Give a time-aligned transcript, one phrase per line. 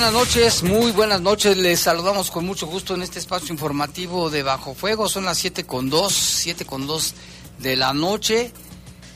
[0.00, 1.58] Buenas noches, muy buenas noches.
[1.58, 5.10] Les saludamos con mucho gusto en este espacio informativo de Bajo Fuego.
[5.10, 7.14] Son las 7 con 2, 7 con 2
[7.58, 8.50] de la noche.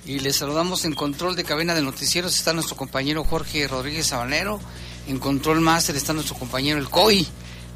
[0.04, 2.36] Y les saludamos en control de cabina de noticieros.
[2.36, 4.60] Está nuestro compañero Jorge Rodríguez Sabanero.
[5.08, 7.26] En control máster está nuestro compañero El COI.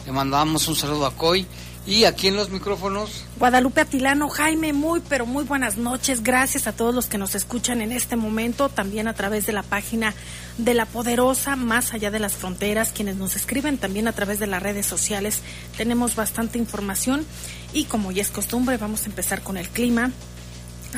[0.04, 1.46] Le mandamos un saludo a COI.
[1.88, 3.24] Y aquí en los micrófonos.
[3.38, 6.22] Guadalupe Atilano, Jaime, muy, pero muy buenas noches.
[6.22, 9.62] Gracias a todos los que nos escuchan en este momento, también a través de la
[9.62, 10.12] página
[10.58, 14.46] de La Poderosa, más allá de las fronteras, quienes nos escriben también a través de
[14.46, 15.40] las redes sociales.
[15.78, 17.24] Tenemos bastante información
[17.72, 20.10] y como ya es costumbre, vamos a empezar con el clima.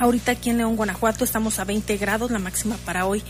[0.00, 3.22] Ahorita aquí en León, Guanajuato, estamos a 20 grados, la máxima para hoy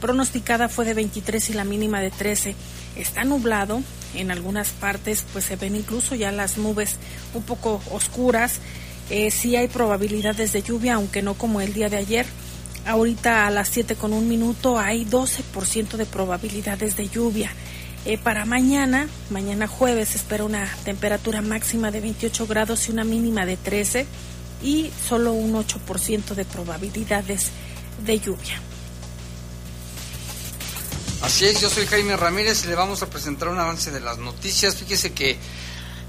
[0.00, 2.54] pronosticada fue de 23 y la mínima de 13.
[2.96, 3.82] Está nublado,
[4.16, 6.96] en algunas partes pues se ven incluso ya las nubes
[7.34, 8.60] un poco oscuras.
[9.10, 12.26] Eh, sí hay probabilidades de lluvia, aunque no como el día de ayer.
[12.86, 17.50] Ahorita a las 7 con un minuto hay 12% de probabilidades de lluvia.
[18.04, 23.44] Eh, para mañana, mañana jueves, espera una temperatura máxima de 28 grados y una mínima
[23.44, 24.06] de 13
[24.62, 27.50] y solo un 8% de probabilidades
[28.04, 28.60] de lluvia.
[31.22, 34.18] Así es, yo soy Jaime Ramírez y le vamos a presentar un avance de las
[34.18, 34.76] noticias.
[34.76, 35.36] Fíjese que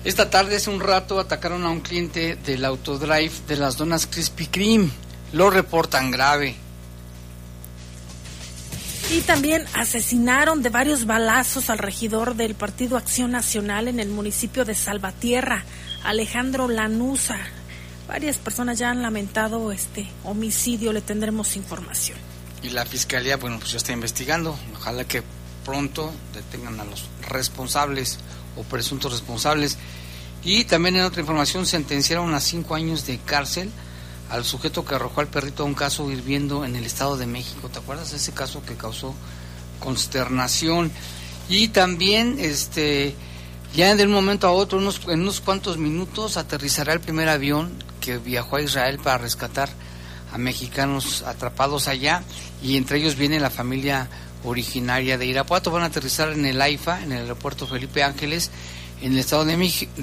[0.03, 4.47] esta tarde, hace un rato, atacaron a un cliente del Autodrive de las donas Krispy
[4.47, 4.89] Kreme.
[5.33, 6.55] Lo reportan grave.
[9.09, 14.65] Y también asesinaron de varios balazos al regidor del Partido Acción Nacional en el municipio
[14.65, 15.63] de Salvatierra,
[16.03, 17.39] Alejandro Lanusa.
[18.07, 22.26] Varias personas ya han lamentado este homicidio, le tendremos información
[22.67, 24.57] y la fiscalía, bueno, pues ya está investigando.
[24.75, 25.23] Ojalá que
[25.65, 28.19] pronto detengan a los responsables
[28.57, 29.77] o presuntos responsables.
[30.43, 33.71] Y también en otra información sentenciaron a cinco años de cárcel
[34.29, 37.69] al sujeto que arrojó al perrito a un caso hirviendo en el Estado de México.
[37.69, 39.15] ¿Te acuerdas de ese caso que causó
[39.79, 40.91] consternación?
[41.49, 43.15] Y también, este,
[43.73, 47.71] ya de un momento a otro, unos, en unos cuantos minutos, aterrizará el primer avión
[48.01, 49.69] que viajó a Israel para rescatar
[50.31, 52.23] a mexicanos atrapados allá
[52.61, 54.09] y entre ellos viene la familia
[54.43, 55.71] originaria de Irapuato.
[55.71, 58.51] Van a aterrizar en el AIFA, en el aeropuerto Felipe Ángeles,
[59.01, 59.57] en el Estado de,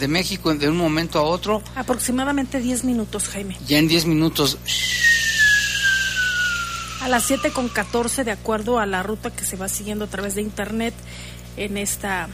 [0.09, 1.63] México, de un momento a otro.
[1.75, 3.57] Aproximadamente 10 minutos, Jaime.
[3.67, 4.59] Ya en 10 minutos.
[7.01, 10.09] A las 7 con 14, de acuerdo a la ruta que se va siguiendo a
[10.09, 10.95] través de internet
[11.57, 12.29] en esta,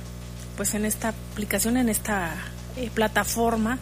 [0.57, 2.37] pues en esta aplicación, en esta
[2.77, 3.79] eh, plataforma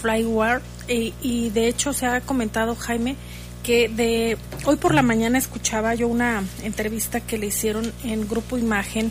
[0.00, 3.16] Flyware, eh, y de hecho se ha comentado, Jaime,
[3.62, 8.56] que de hoy por la mañana escuchaba yo una entrevista que le hicieron en Grupo
[8.56, 9.10] Imagen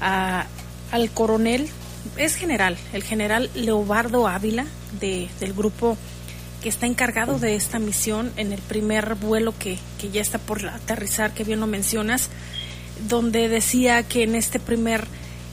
[0.00, 1.68] al coronel,
[2.16, 4.66] es general, el general Leobardo Ávila
[5.00, 5.96] de, del grupo
[6.62, 10.64] que está encargado de esta misión en el primer vuelo que, que ya está por
[10.66, 12.30] aterrizar, que bien lo mencionas,
[13.08, 15.06] donde decía que en este primer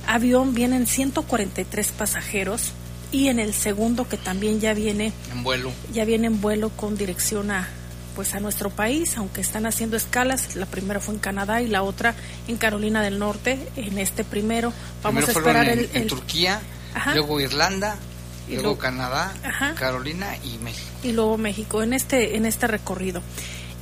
[0.06, 2.74] avión vienen 143 pasajeros
[3.12, 5.72] y en el segundo que también ya viene en vuelo.
[5.92, 7.68] ya viene en vuelo con dirección a
[8.16, 11.84] pues a nuestro país, aunque están haciendo escalas, la primera fue en Canadá y la
[11.84, 12.16] otra
[12.50, 14.74] en Carolina del Norte, en este primero.
[15.02, 16.60] Vamos a esperar en, el, Turquía,
[17.14, 17.96] luego Irlanda,
[18.50, 19.32] y luego, Canadá,
[19.78, 20.90] Carolina y México.
[21.04, 23.22] Y luego México en este en este recorrido.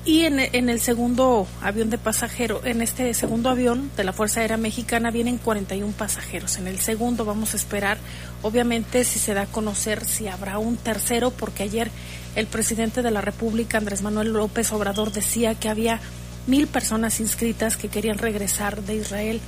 [0.08, 4.40] Y en, en, el segundo avión de pasajero, en este segundo avión de la Fuerza
[4.40, 6.56] Aérea Mexicana vienen 41 pasajeros.
[6.56, 7.98] En el segundo vamos a esperar,
[8.42, 11.92] obviamente, si se da a conocer si habrá un tercero, porque ayer
[12.38, 16.00] el presidente de la República, Andrés Manuel López Obrador, decía que había
[16.48, 19.42] mil personas inscritas que querían regresar de Israel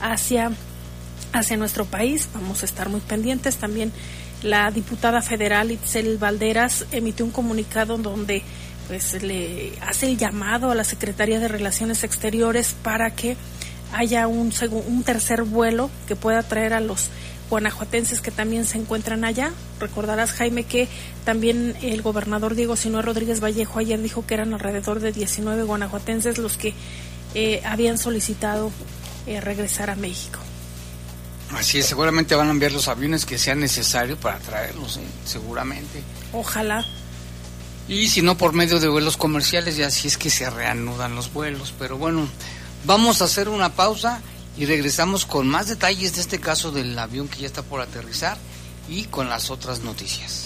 [0.00, 0.50] hacia,
[1.34, 2.30] hacia nuestro país.
[2.32, 3.92] Vamos a estar muy pendientes también
[4.42, 8.42] la diputada federal Itzel Valderas emitió un comunicado donde
[8.86, 13.36] pues le hace el llamado a la Secretaría de Relaciones Exteriores para que
[13.92, 14.52] haya un,
[14.86, 17.10] un tercer vuelo que pueda traer a los
[17.48, 19.52] guanajuatenses que también se encuentran allá.
[19.80, 20.88] Recordarás, Jaime, que
[21.24, 26.38] también el gobernador Diego Sinue Rodríguez Vallejo ayer dijo que eran alrededor de 19 guanajuatenses
[26.38, 26.74] los que
[27.34, 28.70] eh, habían solicitado
[29.26, 30.40] eh, regresar a México.
[31.52, 35.06] Así es, seguramente van a enviar los aviones que sean necesarios para traerlos, ¿eh?
[35.24, 36.02] seguramente.
[36.32, 36.84] Ojalá.
[37.88, 41.32] Y si no por medio de vuelos comerciales, ya así es que se reanudan los
[41.32, 41.72] vuelos.
[41.78, 42.26] Pero bueno,
[42.84, 44.20] vamos a hacer una pausa
[44.56, 48.38] y regresamos con más detalles de este caso del avión que ya está por aterrizar
[48.88, 50.45] y con las otras noticias.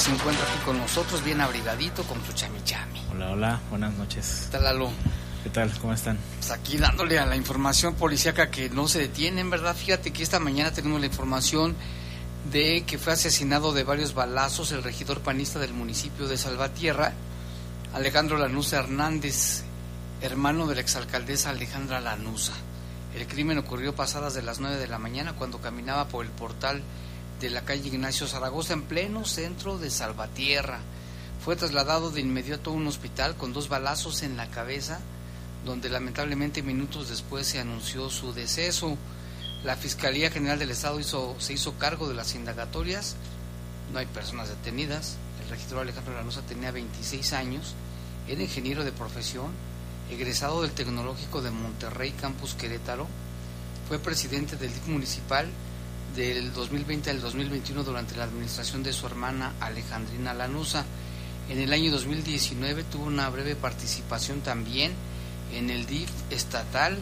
[0.00, 3.02] Se encuentra aquí con nosotros, bien abrigadito, con su chamichami.
[3.12, 4.46] Hola, hola, buenas noches.
[4.46, 4.90] ¿Qué tal, Lalo?
[5.42, 5.72] ¿Qué tal?
[5.78, 6.18] ¿Cómo están?
[6.38, 9.74] Pues aquí dándole a la información policíaca que no se detiene, en verdad.
[9.74, 11.74] Fíjate que esta mañana tenemos la información
[12.52, 17.14] de que fue asesinado de varios balazos el regidor panista del municipio de Salvatierra,
[17.94, 19.62] Alejandro Lanusa Hernández,
[20.20, 22.52] hermano de la exalcaldesa Alejandra Lanusa.
[23.16, 26.82] El crimen ocurrió pasadas de las 9 de la mañana cuando caminaba por el portal
[27.40, 30.80] de la calle Ignacio Zaragoza en pleno centro de Salvatierra.
[31.42, 35.00] Fue trasladado de inmediato a un hospital con dos balazos en la cabeza,
[35.64, 38.96] donde lamentablemente minutos después se anunció su deceso.
[39.64, 43.16] La Fiscalía General del Estado hizo, se hizo cargo de las indagatorias.
[43.92, 45.16] No hay personas detenidas.
[45.42, 47.74] El regidor Alejandro Lanusa tenía 26 años.
[48.28, 49.50] Era ingeniero de profesión
[50.10, 53.06] egresado del Tecnológico de Monterrey, Campus Querétaro,
[53.88, 55.46] fue presidente del DIF municipal
[56.14, 60.84] del 2020 al 2021 durante la administración de su hermana Alejandrina Lanusa.
[61.48, 64.92] En el año 2019 tuvo una breve participación también
[65.52, 66.98] en el DIF estatal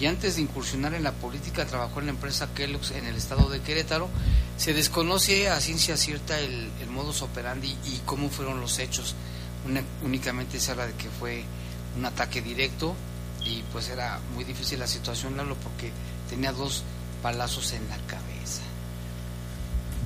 [0.00, 3.48] y antes de incursionar en la política trabajó en la empresa Kellogg's en el estado
[3.48, 4.08] de Querétaro.
[4.56, 9.14] Se desconoce a ciencia cierta el, modus operandi y cómo fueron los hechos.
[10.04, 11.44] únicamente se habla de que fue
[11.96, 12.94] un ataque directo
[13.44, 15.92] y pues era muy difícil la situación, Lalo, porque
[16.28, 16.82] tenía dos
[17.22, 18.23] palazos en la cabeza.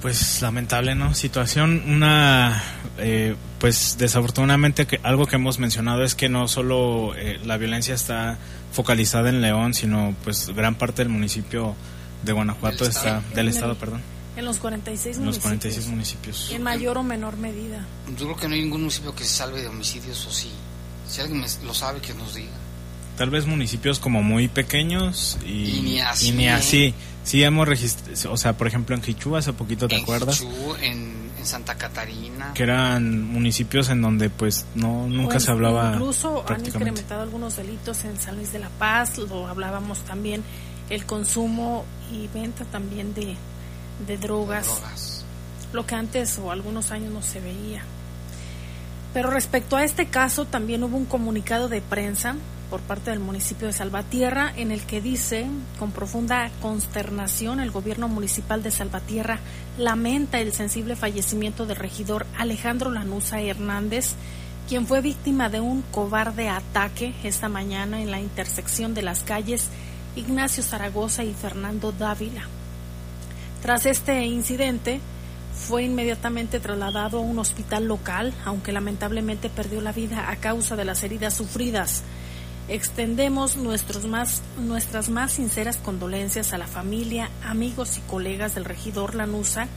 [0.01, 1.15] Pues lamentable, ¿no?
[1.15, 2.63] Situación, una,
[2.99, 7.95] eh, pues desafortunadamente que algo que hemos mencionado es que no solo eh, la violencia
[7.95, 8.39] está
[8.73, 11.75] focalizada en León, sino pues gran parte del municipio
[12.23, 14.01] de Guanajuato está, del estado, perdón.
[14.37, 15.37] En los 46 en municipios.
[15.37, 16.51] los 46 municipios.
[16.53, 17.85] En mayor o menor medida.
[18.17, 20.51] Yo creo que no hay ningún municipio que se salve de homicidios o sí.
[21.09, 22.53] Si alguien lo sabe, que nos diga.
[23.17, 26.31] Tal vez municipios como muy pequeños y, ni así.
[26.31, 26.95] ni así.
[27.29, 30.41] Sí hemos registrado, o sea, por ejemplo en Quichú hace poquito, ¿te en acuerdas?
[30.81, 32.55] en, en, Santa Catarina.
[32.55, 38.03] Que eran municipios en donde pues no nunca se hablaba Incluso han incrementado algunos delitos
[38.07, 40.43] en San Luis de la Paz, lo hablábamos también,
[40.89, 43.37] el consumo y venta también de,
[44.07, 45.25] de drogas, de drogas.
[45.75, 47.83] Lo que antes o algunos años no se veía.
[49.13, 52.37] Pero respecto a este caso, también hubo un comunicado de prensa
[52.71, 55.47] por parte del municipio de Salvatierra en el que dice,
[55.79, 59.41] con profunda consternación, el gobierno municipal de Salvatierra
[59.79, 64.15] lamenta el sensible fallecimiento del regidor Alejandro Lanusa Hernández,
[64.69, 69.69] quien fue víctima de un cobarde ataque esta mañana en la intersección de las calles
[70.17, 72.43] Ignacio Zaragoza y Fernando Dávila.
[73.63, 75.01] Tras este incidente,
[75.59, 80.85] fue inmediatamente trasladado a un hospital local, aunque lamentablemente perdió la vida a causa de
[80.85, 82.05] las heridas sufridas.
[82.69, 89.15] Extendemos nuestros más, nuestras más sinceras condolencias a la familia, amigos y colegas del regidor
[89.15, 89.69] Lanusa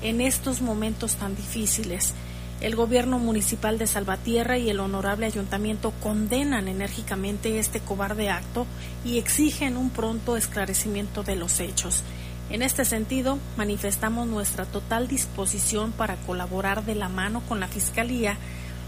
[0.00, 2.14] en estos momentos tan difíciles.
[2.62, 8.66] El gobierno municipal de Salvatierra y el honorable ayuntamiento condenan enérgicamente este cobarde acto
[9.04, 12.02] y exigen un pronto esclarecimiento de los hechos.
[12.48, 18.38] En este sentido, manifestamos nuestra total disposición para colaborar de la mano con la Fiscalía,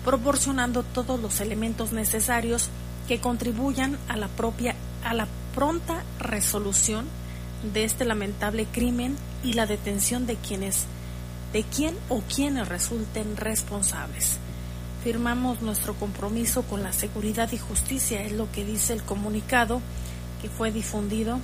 [0.06, 2.70] proporcionando todos los elementos necesarios
[3.12, 7.04] que contribuyan a la propia a la pronta resolución
[7.74, 10.86] de este lamentable crimen y la detención de quienes
[11.52, 14.38] de quién o quienes resulten responsables.
[15.04, 19.82] Firmamos nuestro compromiso con la seguridad y justicia, es lo que dice el comunicado
[20.40, 21.38] que fue difundido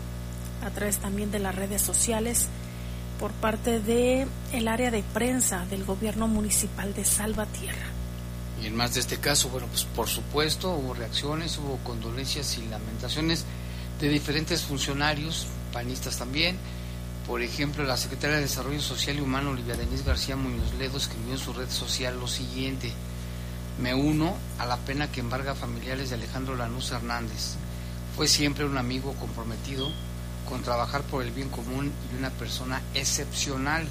[0.64, 2.48] a través también de las redes sociales
[3.20, 7.97] por parte de el área de prensa del gobierno municipal de Salvatierra.
[8.62, 12.66] Y en más de este caso, bueno, pues por supuesto hubo reacciones, hubo condolencias y
[12.66, 13.44] lamentaciones
[14.00, 16.56] de diferentes funcionarios, panistas también.
[17.26, 21.32] Por ejemplo, la secretaria de Desarrollo Social y Humano, Olivia Denise García Muñoz Ledo, escribió
[21.32, 22.92] en su red social lo siguiente.
[23.80, 27.54] Me uno a la pena que embarga familiares de Alejandro Lanús Hernández.
[28.16, 29.92] Fue siempre un amigo comprometido
[30.48, 33.86] con trabajar por el bien común y una persona excepcional.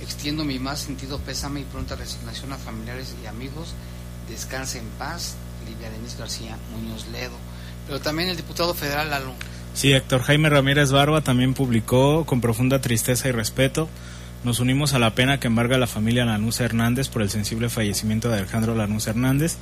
[0.00, 3.74] Extiendo mi más sentido pésame y pronta resignación a familiares y amigos.
[4.30, 5.34] Descanse en paz,
[5.68, 7.36] Livia Denis García Muñoz Ledo.
[7.86, 9.34] Pero también el diputado federal Lalo.
[9.74, 13.88] Sí, Héctor Jaime Ramírez Barba también publicó con profunda tristeza y respeto.
[14.42, 18.30] Nos unimos a la pena que embarga la familia Lanús Hernández por el sensible fallecimiento
[18.30, 19.56] de Alejandro Lanús Hernández,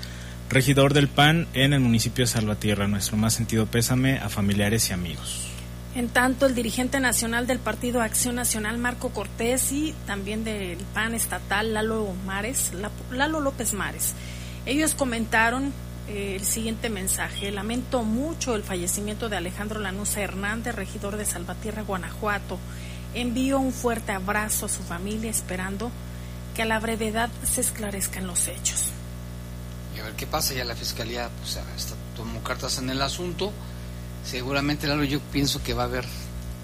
[0.48, 2.87] regidor del PAN en el municipio de Salvatierra.
[2.87, 5.48] Nuestro más sentido pésame a familiares y amigos.
[5.94, 11.14] En tanto, el dirigente nacional del Partido Acción Nacional, Marco Cortés, y también del PAN
[11.14, 12.70] estatal, Lalo, Mares,
[13.10, 14.14] Lalo López Mares,
[14.68, 15.72] ellos comentaron
[16.08, 17.50] eh, el siguiente mensaje.
[17.50, 22.58] Lamento mucho el fallecimiento de Alejandro Lanusa Hernández, regidor de Salvatierra, Guanajuato.
[23.14, 25.90] Envío un fuerte abrazo a su familia, esperando
[26.54, 28.90] que a la brevedad se esclarezcan los hechos.
[29.96, 31.58] Y a ver qué pasa, ya la fiscalía pues,
[32.14, 33.52] tomó cartas en el asunto
[34.28, 36.04] seguramente Lalo yo pienso que va a haber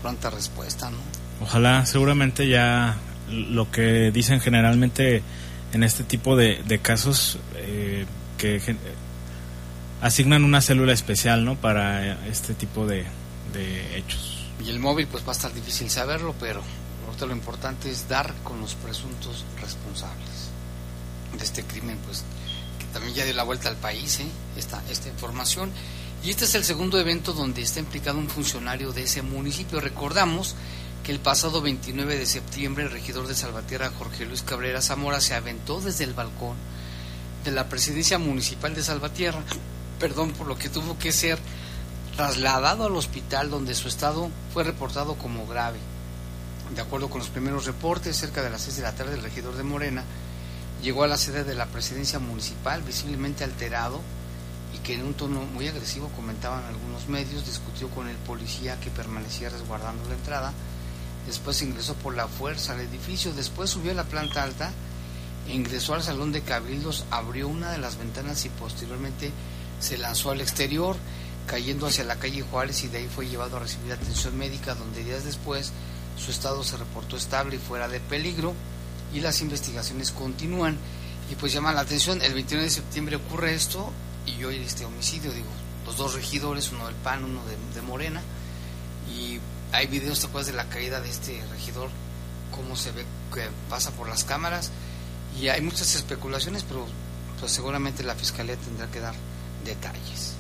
[0.03, 0.99] pronta respuesta, ¿no?
[1.41, 2.97] Ojalá, seguramente ya
[3.29, 5.23] lo que dicen generalmente
[5.75, 8.07] en este tipo de, casos eh,
[8.39, 8.77] que
[10.01, 11.57] asignan una célula especial, ¿no?
[11.57, 13.07] Para este tipo de,
[13.95, 14.51] hechos.
[14.65, 16.63] Y el móvil, pues va a estar difícil saberlo, pero
[17.21, 20.51] lo importante es dar con los presuntos responsables
[21.39, 22.25] de este crimen, pues
[22.79, 24.27] que también ya dio la vuelta al país, ¿eh?
[24.57, 25.71] esta, esta información.
[26.23, 29.81] Y este es el segundo evento donde está implicado un funcionario de ese municipio.
[29.81, 30.57] Recordamos
[31.05, 35.35] que el pasado 29 de septiembre el regidor de Salvatierra, Jorge Luis Cabrera Zamora, se
[35.35, 36.57] aventó desde el balcón
[37.45, 39.43] de la presidencia municipal de Salvatierra,
[40.01, 41.39] perdón, por lo que tuvo que ser
[42.17, 45.79] trasladado al hospital donde su estado fue reportado como grave.
[46.75, 49.57] De acuerdo con los primeros reportes, cerca de las 6 de la tarde el regidor
[49.57, 50.05] de Morena
[50.83, 54.01] llegó a la sede de la presidencia municipal visiblemente alterado
[54.75, 58.91] y que en un tono muy agresivo comentaban algunos medios, discutió con el policía que
[58.91, 60.53] permanecía resguardando la entrada,
[61.27, 64.73] después ingresó por la fuerza al edificio, después subió a la planta alta,
[65.49, 69.31] ingresó al salón de cabildos, abrió una de las ventanas y posteriormente
[69.81, 70.97] se lanzó al exterior,
[71.47, 75.05] cayendo hacia la calle Juárez y de ahí fue llevado a recibir atención médica, donde
[75.05, 75.73] días después
[76.17, 78.55] su estado se reportó estable y fuera de peligro
[79.13, 80.77] y las investigaciones continúan.
[81.31, 83.93] Y pues llama la atención, el 21 de septiembre ocurre esto
[84.27, 85.49] y hoy este homicidio, digo,
[85.87, 87.41] los dos regidores, uno del PAN, uno
[87.75, 88.23] de, Morena,
[89.15, 89.39] y
[89.75, 91.91] hay videos, ¿te de la caída de este regidor?
[92.53, 94.71] Cómo se ve que pasa por las cámaras,
[95.41, 96.87] y hay muchas especulaciones, pero
[97.41, 99.15] pues seguramente la fiscalía tendrá que dar
[99.65, 100.35] detalles.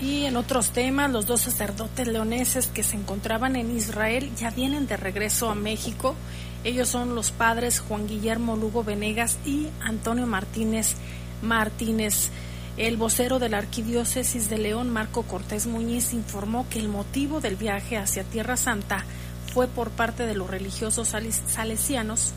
[0.00, 4.88] Y en otros temas, los dos sacerdotes leoneses que se encontraban en Israel ya vienen
[4.88, 6.16] de regreso a México.
[6.64, 10.96] Ellos son los padres Juan Guillermo Lugo Venegas y Antonio Martínez
[11.42, 12.30] Martínez.
[12.76, 17.54] El vocero de la Arquidiócesis de León, Marco Cortés Muñiz, informó que el motivo del
[17.54, 19.04] viaje hacia Tierra Santa
[19.52, 21.14] fue por parte de los religiosos
[21.46, 22.32] salesianos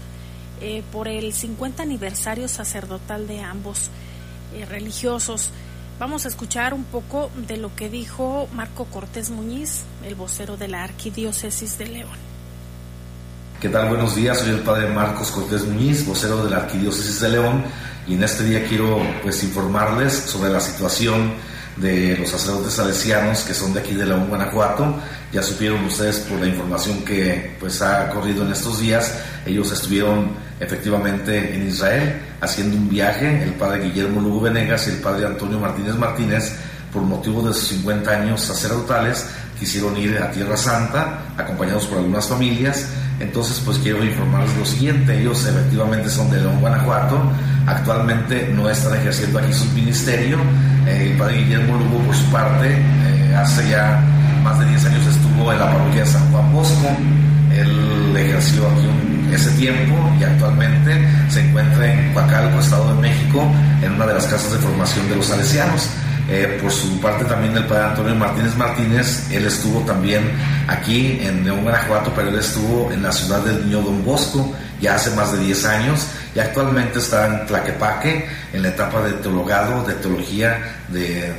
[0.61, 3.89] eh, por el 50 aniversario sacerdotal de ambos
[4.53, 5.49] eh, religiosos.
[5.99, 10.67] Vamos a escuchar un poco de lo que dijo Marco Cortés Muñiz, el vocero de
[10.67, 12.27] la Arquidiócesis de León.
[13.59, 13.89] ¿Qué tal?
[13.89, 17.63] Buenos días, soy el padre Marcos Cortés Muñiz, vocero de la Arquidiócesis de León
[18.07, 21.33] y en este día quiero pues informarles sobre la situación
[21.75, 24.95] de los sacerdotes salesianos que son de aquí de León, Guanajuato.
[25.31, 29.13] Ya supieron ustedes por la información que pues ha corrido en estos días,
[29.45, 34.97] ellos estuvieron efectivamente en Israel haciendo un viaje, el padre Guillermo Lugo Venegas y el
[34.97, 36.55] padre Antonio Martínez Martínez,
[36.93, 39.25] por motivo de sus 50 años sacerdotales,
[39.59, 42.87] quisieron ir a Tierra Santa, acompañados por algunas familias.
[43.19, 47.19] Entonces, pues quiero informarles lo siguiente, ellos efectivamente son de León, Guanajuato,
[47.67, 50.37] Actualmente no están ejerciendo aquí su ministerio.
[50.87, 54.01] Eh, el padre Guillermo Lugo, por su parte, eh, hace ya
[54.41, 56.87] más de 10 años estuvo en la parroquia de San Juan Bosco.
[57.53, 63.51] Él ejerció aquí un ese tiempo y actualmente se encuentra en Coacalco, Estado de México,
[63.81, 65.89] en una de las casas de formación de los salesianos.
[66.29, 70.29] Eh, por su parte también el padre Antonio Martínez Martínez, él estuvo también
[70.67, 74.95] aquí en León, Guanajuato, pero él estuvo en la ciudad del Niño Don Bosco ya
[74.95, 79.83] hace más de 10 años y actualmente está en Tlaquepaque en la etapa de teologado,
[79.85, 81.33] de teología de,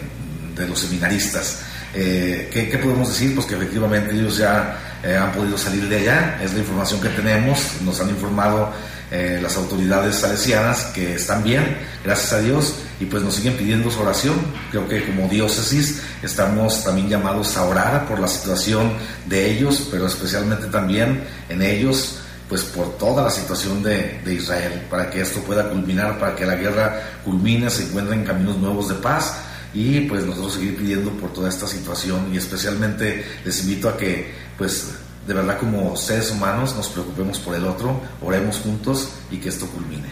[0.56, 1.60] de los seminaristas.
[1.94, 3.34] Eh, ¿qué, ¿qué, podemos decir?
[3.34, 7.08] Pues que efectivamente ellos ya eh, han podido salir de allá, es la información que
[7.10, 8.72] tenemos, nos han informado
[9.10, 13.90] eh, las autoridades salesianas que están bien, gracias a Dios, y pues nos siguen pidiendo
[13.90, 14.34] su oración.
[14.70, 18.92] Creo que como diócesis estamos también llamados a orar por la situación
[19.26, 24.82] de ellos, pero especialmente también en ellos, pues por toda la situación de, de Israel,
[24.90, 28.96] para que esto pueda culminar, para que la guerra culmine, se encuentren caminos nuevos de
[28.96, 29.34] paz
[29.72, 32.30] y pues nosotros seguir pidiendo por toda esta situación.
[32.32, 34.90] Y especialmente les invito a que pues
[35.26, 39.66] de verdad como seres humanos nos preocupemos por el otro, oremos juntos y que esto
[39.68, 40.08] culmine.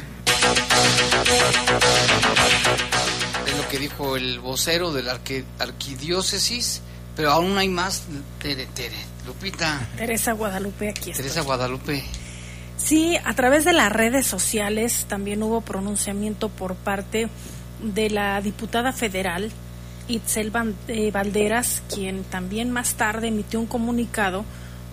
[3.47, 5.19] Es lo que dijo el vocero de la
[5.59, 6.81] arquidiócesis,
[7.17, 8.05] pero aún hay más,
[8.41, 9.89] Tere, Tere, Lupita.
[9.97, 11.23] Teresa Guadalupe, aquí está.
[11.23, 12.05] Teresa Guadalupe.
[12.77, 17.29] Sí, a través de las redes sociales también hubo pronunciamiento por parte
[17.83, 19.51] de la diputada federal
[20.09, 20.53] Itzel
[20.89, 24.45] eh, Valderas, quien también más tarde emitió un comunicado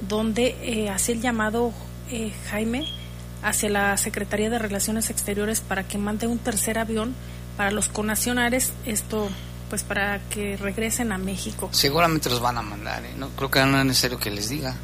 [0.08, 1.72] donde eh, hace el llamado
[2.10, 2.86] eh, Jaime
[3.41, 7.13] hacia la Secretaría de Relaciones Exteriores para que mande un tercer avión
[7.58, 9.29] para los conacionales, esto
[9.70, 11.70] pues para que regresen a México.
[11.72, 14.75] Seguramente los van a mandar, no creo que no es necesario que les diga.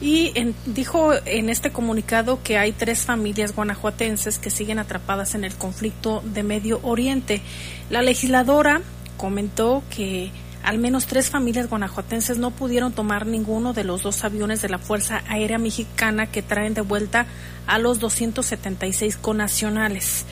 [0.00, 0.34] Y
[0.66, 6.22] dijo en este comunicado que hay tres familias guanajuatenses que siguen atrapadas en el conflicto
[6.22, 7.40] de Medio Oriente.
[7.88, 8.82] La legisladora
[9.16, 10.30] comentó que
[10.62, 14.78] al menos tres familias guanajuatenses no pudieron tomar ninguno de los dos aviones de la
[14.78, 17.26] Fuerza Aérea Mexicana que traen de vuelta
[17.66, 20.24] a los 276 conacionales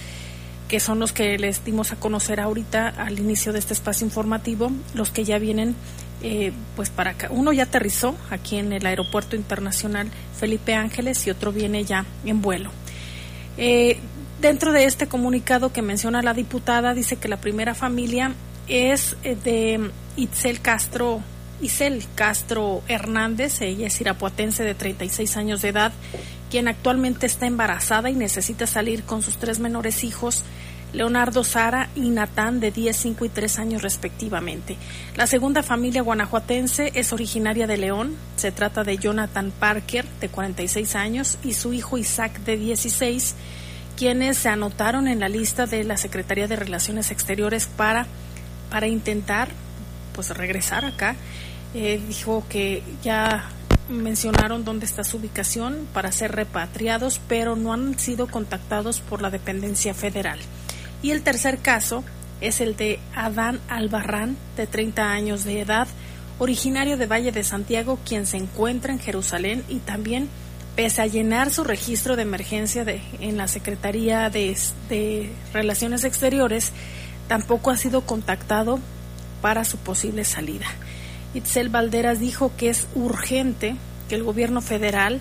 [0.68, 4.72] que son los que les dimos a conocer ahorita al inicio de este espacio informativo,
[4.94, 5.76] los que ya vienen
[6.22, 7.28] eh, pues para acá.
[7.30, 12.40] Uno ya aterrizó aquí en el Aeropuerto Internacional Felipe Ángeles y otro viene ya en
[12.40, 12.70] vuelo.
[13.58, 13.98] Eh,
[14.40, 18.32] dentro de este comunicado que menciona la diputada, dice que la primera familia
[18.68, 21.20] es eh, de Itzel Castro,
[21.60, 25.92] Itzel Castro Hernández, ella es irapuatense de 36 años de edad,
[26.50, 30.44] quien actualmente está embarazada y necesita salir con sus tres menores hijos
[30.94, 34.76] Leonardo Sara y Natán de 10, 5 y 3 años respectivamente.
[35.16, 38.14] La segunda familia guanajuatense es originaria de León.
[38.36, 43.34] Se trata de Jonathan Parker de 46 años y su hijo Isaac de 16,
[43.96, 48.06] quienes se anotaron en la lista de la Secretaría de Relaciones Exteriores para,
[48.74, 49.50] para intentar
[50.16, 51.14] pues regresar acá.
[51.74, 53.48] Eh, dijo que ya
[53.88, 59.30] mencionaron dónde está su ubicación para ser repatriados, pero no han sido contactados por la
[59.30, 60.40] dependencia federal.
[61.02, 62.02] Y el tercer caso
[62.40, 65.86] es el de Adán Albarrán, de 30 años de edad,
[66.40, 70.28] originario de Valle de Santiago, quien se encuentra en Jerusalén y también,
[70.74, 74.58] pese a llenar su registro de emergencia de, en la Secretaría de,
[74.88, 76.72] de Relaciones Exteriores,
[77.28, 78.78] tampoco ha sido contactado
[79.40, 80.66] para su posible salida.
[81.34, 83.76] Itzel Valderas dijo que es urgente
[84.08, 85.20] que el gobierno federal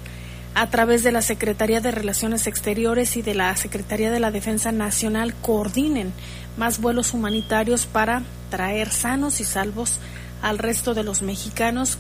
[0.55, 4.71] a través de la Secretaría de Relaciones Exteriores y de la Secretaría de la Defensa
[4.71, 6.13] Nacional coordinen
[6.57, 9.99] más vuelos humanitarios para traer sanos y salvos
[10.43, 11.97] al resto de los mexicanos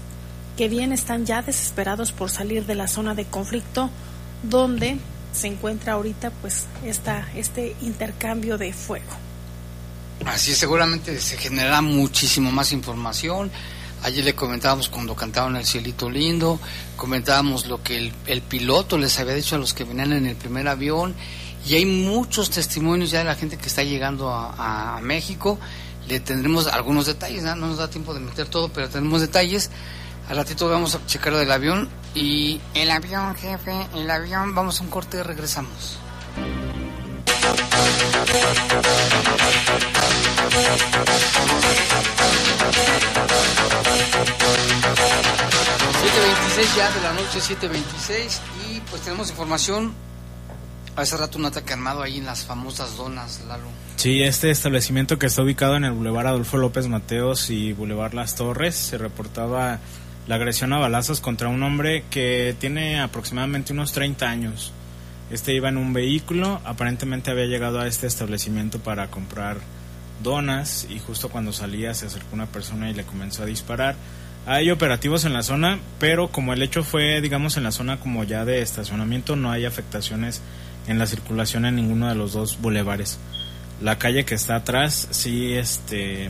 [0.55, 3.89] que bien están ya desesperados por salir de la zona de conflicto
[4.43, 4.99] donde
[5.31, 9.11] se encuentra ahorita pues esta, este intercambio de fuego.
[10.25, 13.51] Así seguramente se generará muchísimo más información
[14.03, 16.59] Ayer le comentábamos cuando cantaban El Cielito Lindo,
[16.97, 20.67] comentábamos lo que el, piloto les había dicho a los que venían en el primer
[20.67, 21.15] avión,
[21.65, 25.57] y hay muchos testimonios ya de la gente que está llegando a, México.
[26.09, 27.55] Le tendremos algunos detalles, ¿no?
[27.55, 29.69] nos da tiempo de meter todo, pero tenemos detalles.
[30.27, 31.87] Al ratito vamos a checar del avión.
[32.13, 35.97] Y el avión, jefe, el avión, vamos a un corte y regresamos.
[46.03, 49.93] 7.26 ya de la noche, 7.26 y pues tenemos información.
[50.95, 53.63] Hace rato un ataque armado ahí en las famosas donas, Lalo.
[53.95, 58.35] Sí, este establecimiento que está ubicado en el Boulevard Adolfo López Mateos y Boulevard Las
[58.35, 59.79] Torres, se reportaba
[60.27, 64.73] la agresión a balazos contra un hombre que tiene aproximadamente unos 30 años.
[65.33, 69.57] Este iba en un vehículo, aparentemente había llegado a este establecimiento para comprar
[70.21, 73.95] donas y justo cuando salía se acercó una persona y le comenzó a disparar
[74.45, 78.23] Hay operativos en la zona, pero como el hecho fue, digamos, en la zona como
[78.23, 80.43] ya de estacionamiento, no hay afectaciones
[80.85, 83.17] en la circulación en ninguno de los dos bulevares.
[83.81, 86.29] La calle que está atrás sí este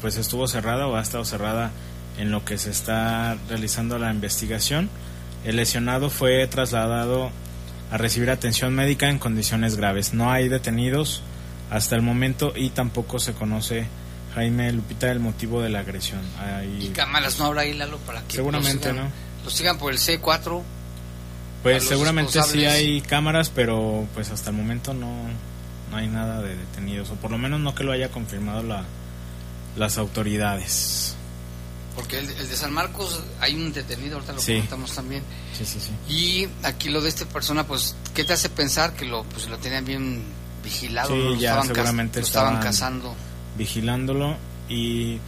[0.00, 1.72] pues estuvo cerrada o ha estado cerrada
[2.16, 4.88] en lo que se está realizando la investigación.
[5.44, 7.32] El lesionado fue trasladado
[7.90, 10.14] a recibir atención médica en condiciones graves.
[10.14, 11.22] No hay detenidos
[11.70, 13.86] hasta el momento y tampoco se conoce
[14.34, 16.20] Jaime Lupita el motivo de la agresión.
[16.80, 19.08] ¿Y cámaras no habrá ahí, Lalo, para que seguramente no?
[19.44, 20.62] Lo sigan por el C4
[21.66, 25.12] pues seguramente sí hay cámaras, pero pues hasta el momento no,
[25.90, 28.84] no hay nada de detenidos, o por lo menos no que lo haya confirmado la,
[29.76, 31.15] las autoridades.
[31.96, 35.22] Porque el, de San Marcos hay un detenido, ahorita lo comentamos también.
[35.56, 36.12] Sí, sí, sí.
[36.12, 39.56] Y aquí lo de esta persona, pues, ¿qué te hace pensar que lo, pues, lo
[39.56, 40.22] tenían bien
[40.62, 41.08] vigilado?
[41.08, 43.14] Sí, ya seguramente estaban, cazando.
[43.56, 44.36] Vigilándolo
[44.68, 45.18] y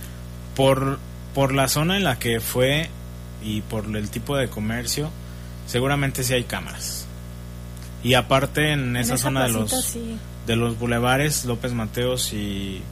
[0.54, 0.98] por,
[1.34, 2.90] por la zona en la que fue
[3.42, 5.10] y por el tipo de comercio,
[5.66, 7.06] seguramente sí hay cámaras.
[8.04, 9.96] Y aparte en esa, zona de los
[10.46, 12.82] de los bulevares López Mateos y,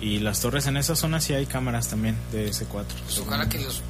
[0.00, 2.84] y las torres en esa zona sí hay cámaras también de S4.
[3.04, 3.82] Pues ojalá que los,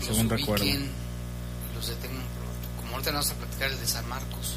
[0.00, 0.64] según recuerdo.
[0.64, 2.80] los detengan pronto.
[2.80, 4.56] Como ahorita vamos a platicar el de San Marcos.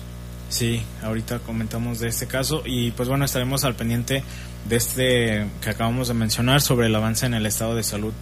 [0.49, 4.23] Sí, ahorita comentamos de este caso y pues bueno, estaremos al pendiente
[4.69, 8.13] de este que acabamos de mencionar sobre el avance en el estado de salud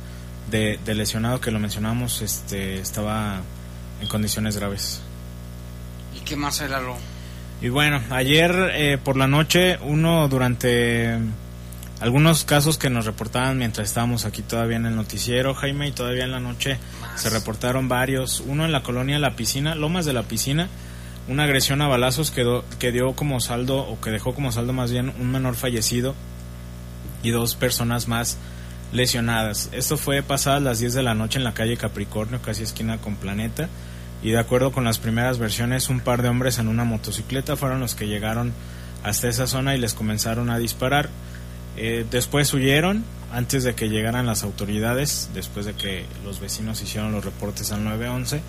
[0.49, 3.41] de, de lesionado que lo mencionamos, este estaba
[4.01, 5.01] en condiciones graves.
[6.15, 6.95] ¿Y qué más era lo?
[7.61, 11.19] Y bueno, ayer eh, por la noche, uno durante
[12.01, 16.23] algunos casos que nos reportaban mientras estábamos aquí todavía en el noticiero, Jaime, y todavía
[16.23, 16.79] en la noche
[17.15, 18.41] se reportaron varios.
[18.45, 20.67] Uno en la colonia La Piscina, Lomas de la Piscina,
[21.27, 24.91] una agresión a balazos que, que dio como saldo, o que dejó como saldo más
[24.91, 26.15] bien un menor fallecido
[27.23, 28.37] y dos personas más
[28.91, 29.69] lesionadas.
[29.71, 33.15] Esto fue pasadas las 10 de la noche en la calle Capricornio, casi esquina con
[33.15, 33.69] Planeta
[34.23, 37.79] y de acuerdo con las primeras versiones un par de hombres en una motocicleta fueron
[37.79, 38.53] los que llegaron
[39.03, 41.09] hasta esa zona y les comenzaron a disparar.
[41.77, 47.11] Eh, después huyeron antes de que llegaran las autoridades, después de que los vecinos hicieron
[47.11, 48.41] los reportes al 911.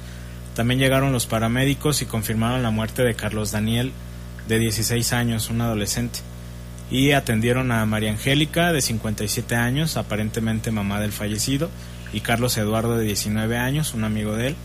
[0.54, 3.92] También llegaron los paramédicos y confirmaron la muerte de Carlos Daniel,
[4.48, 6.18] de 16 años, un adolescente.
[6.90, 11.70] Y atendieron a María Angélica, de 57 años, aparentemente mamá del fallecido,
[12.12, 14.56] y Carlos Eduardo, de 19 años, un amigo de él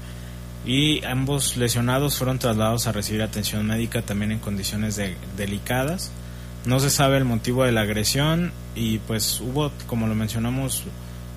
[0.67, 4.99] y ambos lesionados fueron trasladados a recibir atención médica también en condiciones
[5.37, 6.11] delicadas.
[6.67, 10.83] No se sabe el motivo de la agresión y pues hubo, como lo mencionamos,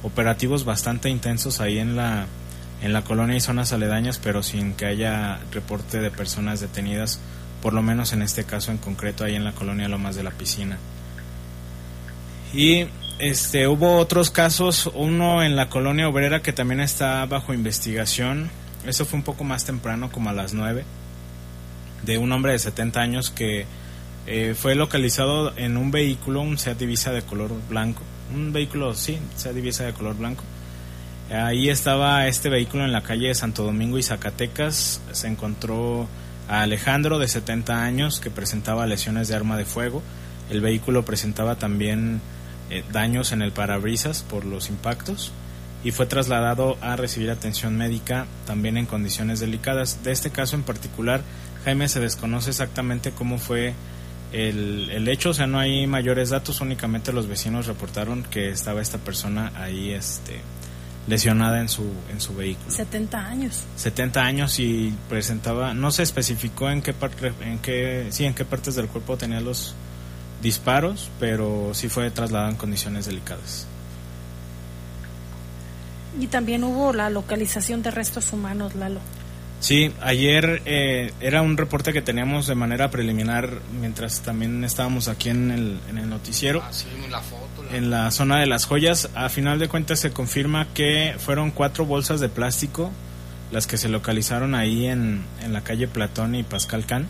[0.03, 2.27] operativos bastante intensos ahí en la
[2.83, 7.21] en la colonia y zonas aledañas, pero sin que haya reporte de personas detenidas,
[7.63, 10.31] por lo menos en este caso en concreto ahí en la colonia Lomas de la
[10.31, 10.79] Piscina.
[12.53, 12.87] Y
[13.19, 18.51] este hubo otros casos, uno en la colonia obrera que también está bajo investigación,
[18.87, 20.85] eso fue un poco más temprano, como a las 9,
[22.03, 23.67] de un hombre de 70 años que
[24.27, 28.03] eh, fue localizado en un vehículo, un Seat Divisa de color blanco.
[28.35, 30.45] Un vehículo, sí, Seat Divisa de color blanco.
[31.31, 35.01] Ahí estaba este vehículo en la calle de Santo Domingo y Zacatecas.
[35.13, 36.09] Se encontró
[36.49, 40.03] a Alejandro, de 70 años, que presentaba lesiones de arma de fuego.
[40.51, 42.21] El vehículo presentaba también
[42.71, 45.33] eh, daños en el parabrisas por los impactos
[45.83, 50.03] y fue trasladado a recibir atención médica también en condiciones delicadas.
[50.05, 51.23] De este caso en particular,
[51.65, 53.75] Jaime se desconoce exactamente cómo fue
[54.33, 58.81] el, el, hecho, o sea, no hay mayores datos, únicamente los vecinos reportaron que estaba
[58.81, 60.41] esta persona ahí este,
[61.07, 62.71] lesionada en su, en su vehículo.
[62.71, 63.65] 70 años.
[63.77, 68.45] 70 años y presentaba, no se especificó en qué, parte, en qué, sí, en qué
[68.45, 69.75] partes del cuerpo tenía los
[70.43, 73.67] disparos, pero sí fue trasladado en condiciones delicadas.
[76.19, 79.01] Y también hubo la localización de restos humanos, Lalo.
[79.61, 85.29] Sí, ayer eh, era un reporte que teníamos de manera preliminar mientras también estábamos aquí
[85.29, 86.63] en el, en el noticiero.
[86.65, 86.71] Ah,
[87.11, 89.11] la foto, En la zona de las joyas.
[89.15, 92.91] A final de cuentas se confirma que fueron cuatro bolsas de plástico
[93.53, 97.07] las que se localizaron ahí en, en la calle Platón y Pascal Can,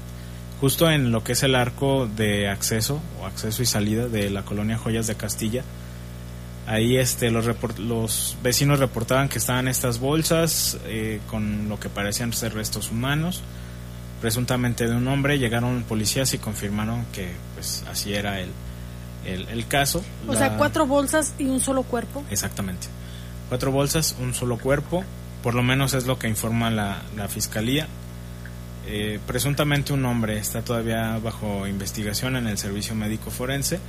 [0.60, 4.42] justo en lo que es el arco de acceso o acceso y salida de la
[4.42, 5.62] colonia Joyas de Castilla
[6.70, 7.46] Ahí este, los,
[7.80, 13.42] los vecinos reportaban que estaban estas bolsas eh, con lo que parecían ser restos humanos,
[14.20, 15.40] presuntamente de un hombre.
[15.40, 18.50] Llegaron policías y confirmaron que pues así era el,
[19.24, 20.04] el, caso.
[20.28, 22.22] O sea, cuatro bolsas y un solo cuerpo.
[22.30, 22.86] Exactamente.
[23.48, 25.02] Cuatro bolsas, un solo cuerpo.
[25.42, 27.88] Por lo menos es lo que informa la, la fiscalía.
[28.86, 33.80] Eh, presuntamente un hombre está todavía bajo investigación en el servicio médico forense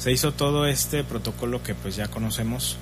[0.00, 2.78] se hizo todo este protocolo que pues ya conocemos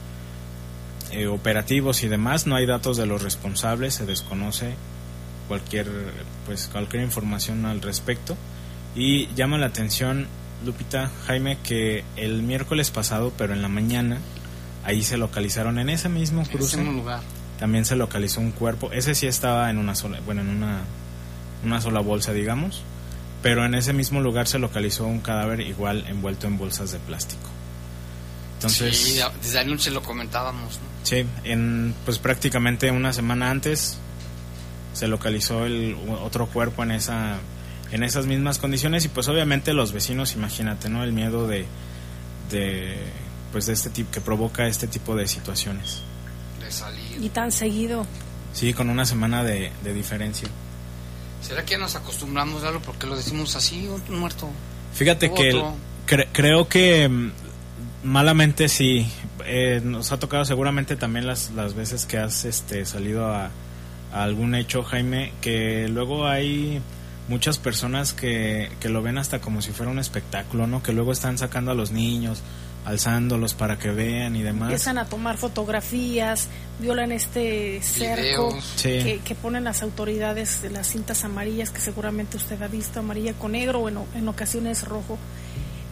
[1.11, 2.46] eh, operativos y demás.
[2.46, 4.76] No hay datos de los responsables, se desconoce
[5.48, 5.88] cualquier,
[6.46, 8.37] pues, cualquier información al respecto.
[8.94, 10.28] Y llama la atención,
[10.64, 14.18] Lupita, Jaime, que el miércoles pasado, pero en la mañana,
[14.85, 16.81] ahí se localizaron en ese mismo cruce.
[16.85, 17.20] lugar.
[17.59, 18.92] También se localizó un cuerpo.
[18.92, 20.83] Ese sí estaba en una sola, bueno, en una,
[21.64, 22.85] una sola bolsa, digamos.
[23.42, 27.48] Pero en ese mismo lugar se localizó un cadáver igual envuelto en bolsas de plástico.
[28.55, 30.74] Entonces, sí, desde anoche lo comentábamos.
[30.74, 30.88] ¿no?
[31.05, 33.98] Sí, en pues prácticamente una semana antes
[34.94, 37.38] se localizó el otro cuerpo en esa
[37.92, 41.05] en esas mismas condiciones y pues obviamente los vecinos, imagínate, ¿no?
[41.05, 41.66] El miedo de
[42.51, 42.96] de
[43.53, 46.03] pues de este tipo que provoca este tipo de situaciones.
[46.61, 47.22] De salir.
[47.22, 48.05] Y tan seguido.
[48.53, 50.48] Sí, con una semana de, de diferencia.
[51.40, 54.48] ¿Será que nos acostumbramos a algo porque lo decimos así, un muerto?
[54.94, 55.62] Fíjate que
[56.33, 57.33] creo que mm,
[58.05, 59.11] malamente sí.
[59.51, 63.51] Eh, nos ha tocado seguramente también las, las veces que has este, salido a,
[64.12, 66.81] algún hecho, Jaime, que luego hay
[67.29, 70.83] muchas personas que, que lo ven hasta como si fuera un espectáculo, ¿no?
[70.83, 72.42] Que luego están sacando a los niños,
[72.88, 74.68] alzándolos para que vean y demás.
[74.68, 76.48] Empiezan a tomar fotografías,
[76.81, 82.61] violan este cerco que, que, ponen las autoridades de las cintas amarillas, que seguramente usted
[82.62, 85.18] ha visto, amarilla con negro o en, en ocasiones rojo.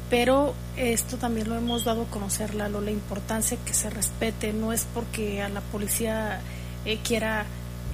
[0.09, 4.73] Pero esto también lo hemos dado a conocer, Lalo, la importancia que se respete, no
[4.73, 6.41] es porque a la policía
[6.87, 7.45] eh, quiera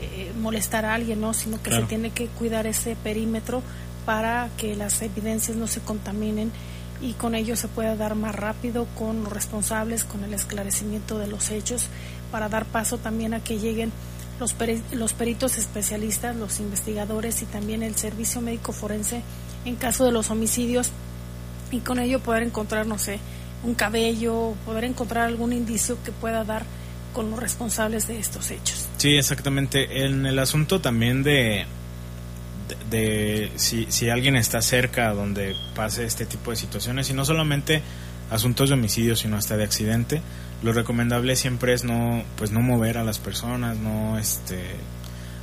[0.00, 1.34] eh, molestar a alguien, ¿no?
[1.34, 3.62] sino que se tiene que cuidar ese perímetro
[4.04, 6.52] para que las evidencias no se contaminen
[7.02, 11.26] y con ello se pueda dar más rápido con los responsables, con el esclarecimiento de
[11.26, 11.88] los hechos,
[12.30, 13.92] para dar paso también a que lleguen
[14.38, 14.54] los,
[14.92, 19.22] los peritos especialistas, los investigadores y también el servicio médico forense
[19.64, 20.90] en caso de los homicidios
[21.70, 23.18] y con ello poder encontrar, no sé,
[23.64, 26.64] un cabello, poder encontrar algún indicio que pueda dar
[27.12, 28.88] con los responsables de estos hechos.
[28.96, 30.04] Sí, exactamente.
[30.04, 31.66] En el asunto también de,
[32.90, 37.82] de, si, si, alguien está cerca donde pase este tipo de situaciones, y no solamente
[38.30, 40.22] asuntos de homicidio, sino hasta de accidente,
[40.62, 44.60] lo recomendable siempre es no, pues no mover a las personas, no este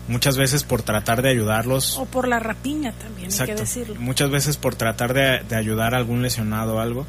[0.09, 1.97] muchas veces por tratar de ayudarlos.
[1.97, 3.95] O por la rapiña también, hay que decirlo.
[3.99, 7.05] Muchas veces por tratar de, ayudar a algún lesionado o algo,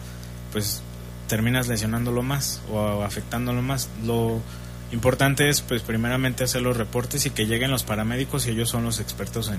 [0.53, 0.83] pues
[1.27, 3.89] terminas lesionándolo más o afectándolo más.
[4.05, 4.41] Lo
[4.93, 8.85] importante es, pues, primeramente hacer los reportes y que lleguen los paramédicos y ellos son
[8.85, 9.59] los expertos en,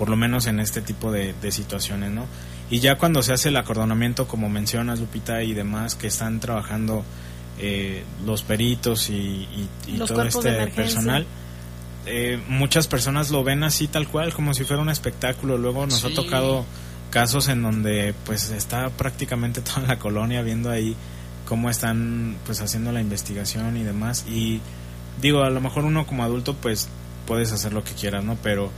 [0.00, 2.24] por lo menos en este tipo de, situaciones, ¿no?
[2.70, 7.04] Y ya cuando se hace el acordonamiento, como mencionas, Lupita, y demás, que están trabajando
[7.58, 9.46] eh, los peritos y,
[10.08, 11.26] todo este personal,
[12.06, 15.58] eh, muchas personas lo ven así tal cual, como si fuera un espectáculo.
[15.58, 16.64] Luego nos ha tocado
[17.10, 20.96] casos en donde pues está prácticamente toda la colonia viendo ahí
[21.44, 24.24] cómo están pues haciendo la investigación y demás.
[24.26, 24.62] Y
[25.20, 26.88] digo, a lo mejor uno como adulto pues
[27.26, 28.38] puedes hacer lo que quieras, ¿no?
[28.42, 28.70] Pero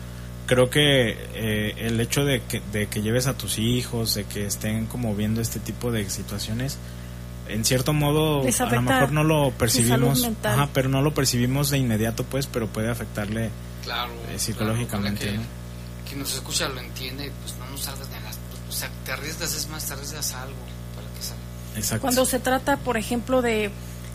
[0.55, 4.47] creo que eh, el hecho de que, de que lleves a tus hijos, de que
[4.47, 6.79] estén como viendo este tipo de situaciones,
[7.49, 11.79] en cierto modo a lo mejor no lo percibimos, ajá, pero no lo percibimos de
[11.79, 13.51] inmediato pues, pero puede afectarle
[13.83, 15.25] claro, eh, psicológicamente.
[15.25, 15.41] que,
[16.07, 18.39] quien nos escucha lo entiende, pues no nos salgas de las,
[18.69, 20.57] o sea, te arriesgas es más, te arriesgas a algo
[20.95, 21.43] para que salga.
[21.77, 22.03] Exacto.
[22.03, 23.71] Cuando se trata, por ejemplo, de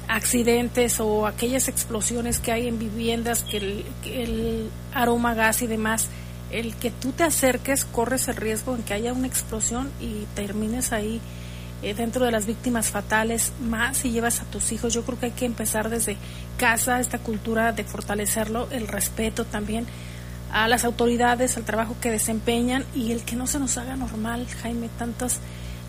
[0.07, 5.67] accidentes o aquellas explosiones que hay en viviendas, que el, que el aroma gas y
[5.67, 6.09] demás,
[6.51, 10.93] el que tú te acerques corres el riesgo en que haya una explosión y termines
[10.93, 11.19] ahí
[11.83, 14.93] eh, dentro de las víctimas fatales, más si llevas a tus hijos.
[14.93, 16.17] Yo creo que hay que empezar desde
[16.57, 19.85] casa, esta cultura de fortalecerlo, el respeto también
[20.51, 24.47] a las autoridades, al trabajo que desempeñan y el que no se nos haga normal,
[24.61, 25.39] Jaime, tantas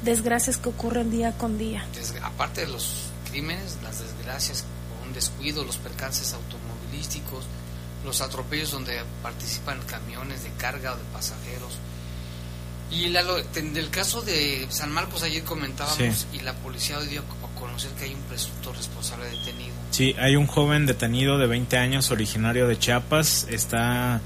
[0.04, 1.86] desgracias que ocurren día con día.
[2.22, 4.64] aparte de los crímenes, las desgracias,
[5.06, 7.46] un descuido, los percances automovilísticos,
[8.08, 11.78] los atropellos donde participan camiones de carga o de pasajeros,
[12.90, 18.04] y del caso de San Marcos ayer comentábamos y la policía dio a conocer que
[18.04, 19.74] hay un presunto responsable detenido.
[19.90, 24.22] Sí, hay un joven detenido de 20 años originario de Chiapas, está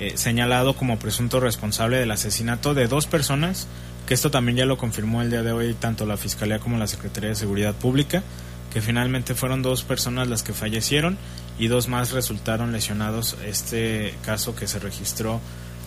[0.00, 3.68] eh, señalado como presunto responsable del asesinato de dos personas,
[4.08, 6.88] que esto también ya lo confirmó el día de hoy tanto la Fiscalía como la
[6.88, 8.24] Secretaría de Seguridad Pública,
[8.72, 11.18] que finalmente fueron dos personas las que fallecieron
[11.58, 13.36] y dos más resultaron lesionados.
[13.44, 15.40] Este caso que se registró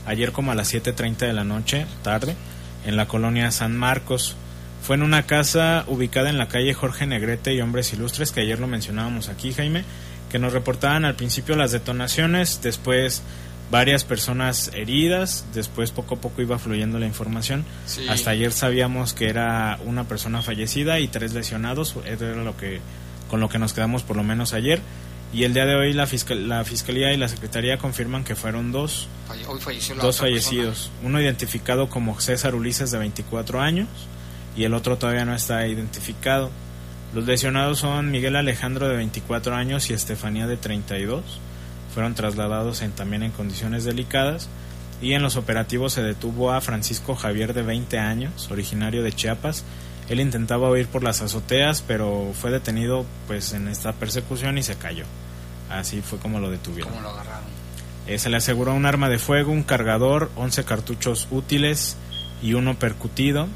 [0.05, 2.35] ayer como a las 7.30 de la noche, tarde,
[2.85, 4.35] en la colonia San Marcos.
[4.83, 8.59] Fue en una casa ubicada en la calle Jorge Negrete y Hombres Ilustres, que ayer
[8.59, 9.83] lo mencionábamos aquí, Jaime,
[10.29, 13.23] que nos reportaban al principio las detonaciones, después
[13.71, 17.65] varias personas heridas, después poco a poco iba fluyendo la información.
[18.09, 22.79] Hasta ayer sabíamos que era una persona fallecida y tres lesionados, era lo que
[23.29, 24.81] con lo que nos quedamos por lo menos ayer.
[25.33, 29.07] Y el día de hoy la, la Fiscalía y la Secretaría confirman que fueron dos,
[29.99, 30.91] dos fallecidos.
[31.03, 33.87] Uno identificado como César Ulises de 24 años
[34.55, 36.51] y el otro todavía no está identificado.
[37.13, 41.23] Los lesionados son Miguel Alejandro de 24 años y Estefanía de 32.
[41.95, 44.49] Fueron trasladados en, también en condiciones delicadas
[45.01, 49.63] y en los operativos se detuvo a Francisco Javier de 20 años, originario de Chiapas.
[50.09, 54.75] Él intentaba huir por las azoteas, pero fue detenido pues en esta persecución y se
[54.75, 55.05] cayó.
[55.69, 56.91] Así fue como lo detuvieron.
[56.91, 57.45] ¿Cómo lo agarraron?
[58.07, 61.97] Eh, se le aseguró un arma de fuego, un cargador, 11 cartuchos útiles
[62.43, 63.47] y uno percutido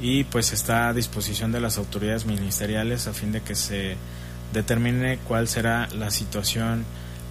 [0.00, 3.96] y pues está a disposición de las autoridades ministeriales a fin de que se
[4.52, 6.84] determine cuál será la situación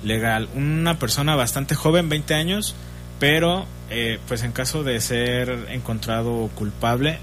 [0.07, 0.49] legal.
[0.55, 2.75] Una persona bastante joven, 20 años,
[3.19, 7.19] pero eh, pues en caso de ser encontrado culpable,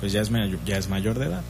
[0.00, 1.42] pues ya es, mayor, ya es mayor de edad.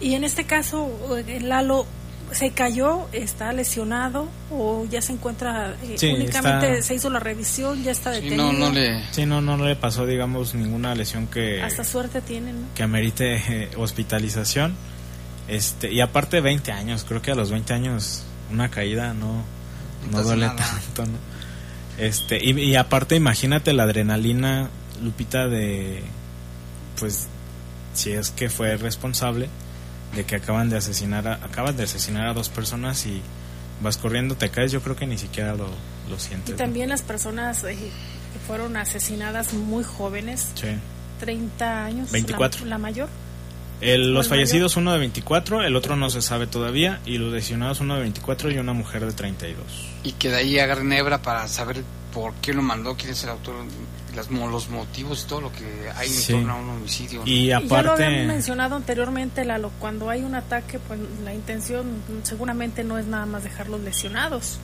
[0.00, 1.86] Y en este caso, eh, Lalo,
[2.32, 7.92] ¿se cayó, está lesionado o ya se encuentra eh, únicamente se hizo la revisión, ya
[7.92, 8.50] está detenido?
[8.50, 9.12] Sí, no, no le...
[9.12, 11.62] Sí, no, no le pasó, digamos, ninguna lesión que...
[11.62, 12.66] Hasta suerte tiene, ¿no?
[12.74, 14.74] Que amerite hospitalización.
[15.46, 19.44] Este, y aparte 20 años, creo que a los 20 años una caída no,
[20.10, 21.18] no duele tanto, ¿no?
[21.98, 24.68] Este, y, aparte, imagínate la adrenalina,
[25.02, 26.02] Lupita, de.
[26.98, 27.28] Pues,
[27.94, 29.48] si es que fue responsable
[30.16, 33.20] de que acaban de asesinar a, acabas de asesinar a dos personas y
[33.80, 35.68] vas corriendo, te caes, yo creo que ni siquiera lo,
[36.08, 36.54] lo sientes.
[36.54, 40.68] Y también las personas eh, que fueron asesinadas muy jóvenes, sí.
[41.20, 42.66] 30 años, 24.
[42.66, 43.08] la mayor
[43.80, 47.94] los fallecidos, uno de 24, el otro no se sabe todavía, y los lesionados, uno
[47.94, 49.64] de 24 y una mujer de 32.
[50.04, 51.82] Y que de ahí agarren hebra para saber
[52.12, 53.56] por qué lo mandó, quién es el autor,
[54.14, 57.22] las, los motivos y todo lo que hay en torno a un homicidio.
[57.26, 57.74] Y aparte...
[57.74, 61.86] Ya lo habían mencionado anteriormente, Lalo, cuando hay un ataque, pues la intención
[62.22, 64.58] seguramente no es nada más dejarlos lesionados.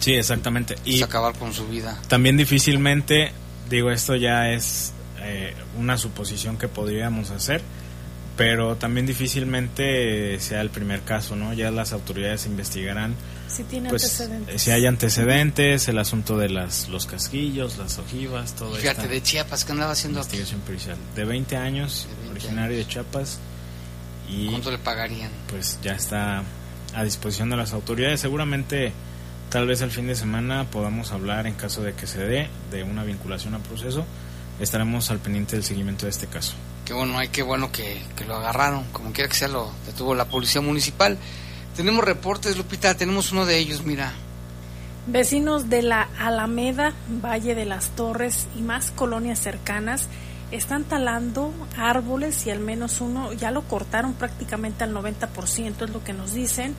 [0.00, 0.76] Sí, exactamente.
[0.84, 1.98] Y acabar con su vida.
[2.08, 3.32] También difícilmente,
[3.70, 7.62] digo, esto ya es eh, una suposición que podríamos hacer
[8.36, 11.54] pero también difícilmente sea el primer caso, ¿no?
[11.54, 13.14] Ya las autoridades investigarán
[13.48, 14.62] si tiene pues, antecedentes.
[14.62, 18.80] Si hay antecedentes, el asunto de las los casquillos, las ojivas, todo eso.
[18.80, 20.18] Fíjate, de Chiapas, ¿qué andaba haciendo?
[20.18, 20.96] Investigación policial.
[21.14, 23.38] De 20 años, originario de Chiapas.
[24.28, 25.30] Y, ¿Cuánto le pagarían?
[25.48, 26.42] Pues ya está
[26.94, 28.20] a disposición de las autoridades.
[28.20, 28.92] Seguramente,
[29.48, 32.82] tal vez el fin de semana podamos hablar, en caso de que se dé, de
[32.82, 34.04] una vinculación a proceso.
[34.60, 36.54] Estaremos al pendiente del seguimiento de este caso.
[36.84, 40.26] Qué bueno, hay qué bueno que, lo agarraron, como quiera que sea, lo detuvo la
[40.26, 41.18] policía municipal.
[41.76, 44.12] Tenemos reportes, Lupita, tenemos uno de ellos, mira.
[45.06, 50.08] Vecinos de la Alameda, Valle de las Torres y más colonias cercanas
[50.50, 56.04] están talando árboles y al menos uno ya lo cortaron prácticamente al 90%, es lo
[56.04, 56.74] que nos dicen.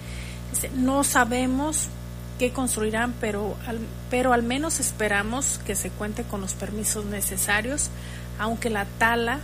[0.75, 1.89] No sabemos
[2.37, 7.89] qué construirán, pero al, pero al menos esperamos que se cuente con los permisos necesarios,
[8.39, 9.39] aunque la tala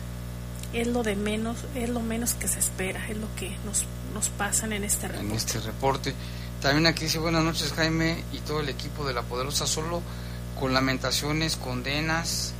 [0.73, 4.29] es lo de menos, es lo menos que se espera, es lo que nos, nos
[4.29, 5.27] pasan en este reporte.
[5.27, 6.13] En este reporte.
[6.61, 10.01] También aquí dice buenas noches Jaime y todo el equipo de La Poderosa, solo
[10.59, 12.53] con lamentaciones, condenas,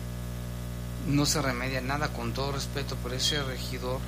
[1.08, 4.00] no se remedia nada, con todo respeto, pero ese regidor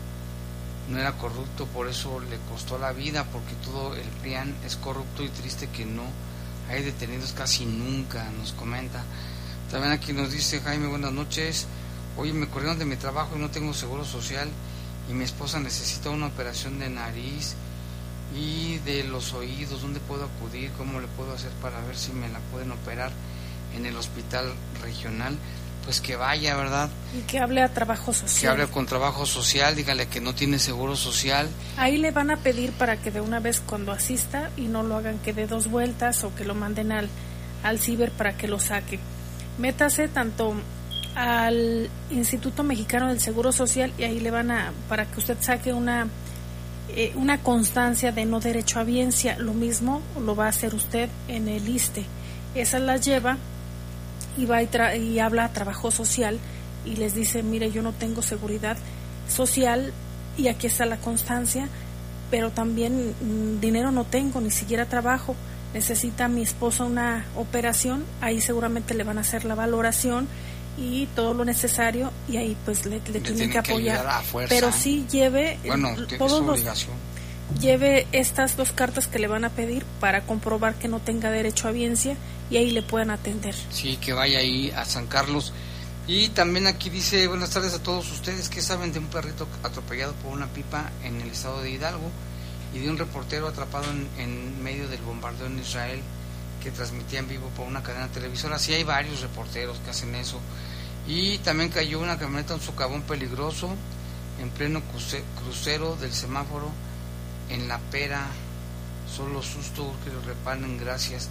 [0.90, 5.24] no era corrupto, por eso le costó la vida, porque todo el PRIAN es corrupto
[5.24, 6.04] y triste que no
[6.70, 9.04] hay detenidos casi nunca, nos comenta.
[9.72, 11.68] También aquí nos dice Jaime, buenas noches.
[12.18, 14.50] Oye, me corrieron de mi trabajo y no tengo seguro social
[15.10, 17.56] y mi esposa necesita una operación de nariz
[18.36, 20.72] y de los oídos, ¿dónde puedo acudir?
[20.78, 23.12] ¿Cómo le puedo hacer para ver si me la pueden operar
[23.76, 25.38] en el hospital regional?
[25.86, 26.90] Pues que vaya, ¿verdad?
[27.16, 28.42] Y que hable a trabajo social.
[28.42, 31.48] Que hable con trabajo social, dígale que no tiene seguro social.
[31.78, 34.96] Ahí le van a pedir para que de una vez cuando asista y no lo
[34.96, 37.08] hagan que dé dos vueltas o que lo manden al,
[37.64, 39.00] al ciber para que lo saque.
[39.60, 40.56] Métase tanto
[41.16, 45.72] al Instituto Mexicano del Seguro Social y ahí le van a, para que usted saque
[45.72, 46.08] una,
[46.90, 51.10] eh, una constancia de no derecho a biencia, lo mismo lo va a hacer usted
[51.28, 52.06] en el ISTE.
[52.56, 53.38] Esa la lleva
[54.38, 56.40] y va y, habla a trabajo social
[56.86, 58.78] y les dice, mire, yo no tengo seguridad
[59.28, 59.94] social
[60.38, 61.68] y aquí está la constancia,
[62.30, 65.36] pero también mm, dinero no tengo, ni siquiera trabajo.
[65.74, 70.28] Necesita mi esposa una operación, ahí seguramente le van a hacer la valoración
[70.78, 74.06] y todo lo necesario y ahí pues le, tienen, que apoyar.
[74.50, 75.58] pero sí lleve
[76.18, 76.66] todos
[77.60, 81.68] lleve estas dos cartas que le van a pedir para comprobar que no tenga derecho
[81.68, 82.16] a biencia
[82.50, 83.56] y ahí le puedan atender.
[83.72, 85.54] Sí, que vaya ahí a San Carlos.
[86.08, 90.14] Y también aquí dice, buenas tardes a todos ustedes, que saben de un perrito atropellado
[90.16, 92.12] por una pipa en el estado de Hidalgo?
[92.76, 93.86] y de un reportero atrapado
[94.18, 96.02] en, medio del bombardeo en Israel
[96.62, 98.60] que transmitía en vivo por una cadena televisora.
[98.60, 100.42] Sí hay varios reporteros que hacen eso.
[101.08, 103.70] Y también cayó una camioneta, un socavón peligroso
[104.42, 104.82] en pleno
[105.42, 106.70] crucero del semáforo
[107.50, 108.28] en La Pera.
[109.16, 111.30] Solo susto que lo reparen, gracias.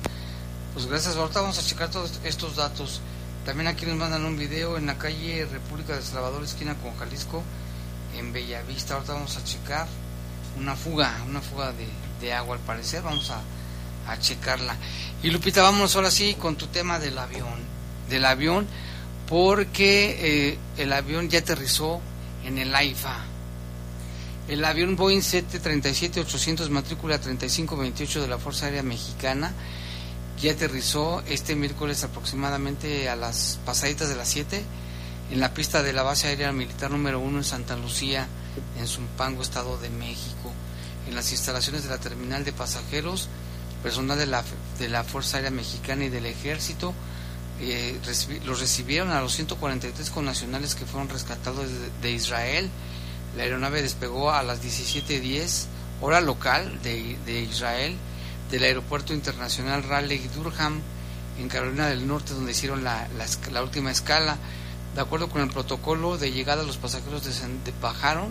[0.75, 3.01] Pues gracias, ahorita vamos a checar todos estos datos.
[3.47, 7.45] También aquí nos mandan un video en la calle República de Salvador, esquina con Jalisco,
[8.17, 8.95] en Bellavista.
[8.95, 9.87] Ahorita vamos a checar
[10.59, 11.73] una fuga, una fuga
[12.21, 13.03] de, agua al parecer.
[13.03, 13.41] Vamos a,
[14.11, 14.75] a, checarla.
[15.23, 17.61] Y Lupita, vámonos ahora sí con tu tema del avión.
[18.11, 18.67] Del avión,
[19.29, 22.01] porque eh, el avión ya aterrizó
[22.45, 23.25] en el AIFA.
[24.49, 29.55] El avión Boeing 737-800 matrícula 3528 de la Fuerza Aérea Mexicana
[30.41, 34.63] ya aterrizó este miércoles aproximadamente a las pasaditas de las 7
[35.31, 38.27] en la pista de la base aérea militar número 1 en Santa Lucía,
[38.79, 40.53] en Zumpango, Estado de México,
[41.09, 43.29] en las instalaciones de la terminal de pasajeros,
[43.83, 44.45] personal de la,
[44.79, 46.95] de la Fuerza Aérea Mexicana y del Ejército,
[47.61, 47.99] eh,
[48.45, 51.69] los recibieron a los 143 connacionales que fueron rescatados
[52.03, 52.69] de, Israel.
[53.37, 55.67] La aeronave despegó a las 17.10
[56.01, 57.97] hora local de, de Israel
[58.51, 60.81] del Aeropuerto Internacional Raleigh Durham
[61.39, 63.09] en Carolina del Norte, donde hicieron la,
[63.53, 64.37] la, última escala.
[64.95, 67.29] De acuerdo con el protocolo de llegada, los pasajeros
[67.81, 68.29] bajaron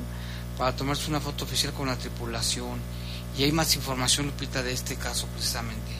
[0.57, 2.80] para tomarse una foto oficial con la tripulación.
[3.38, 5.91] Y hay más información, Lupita, de este caso precisamente.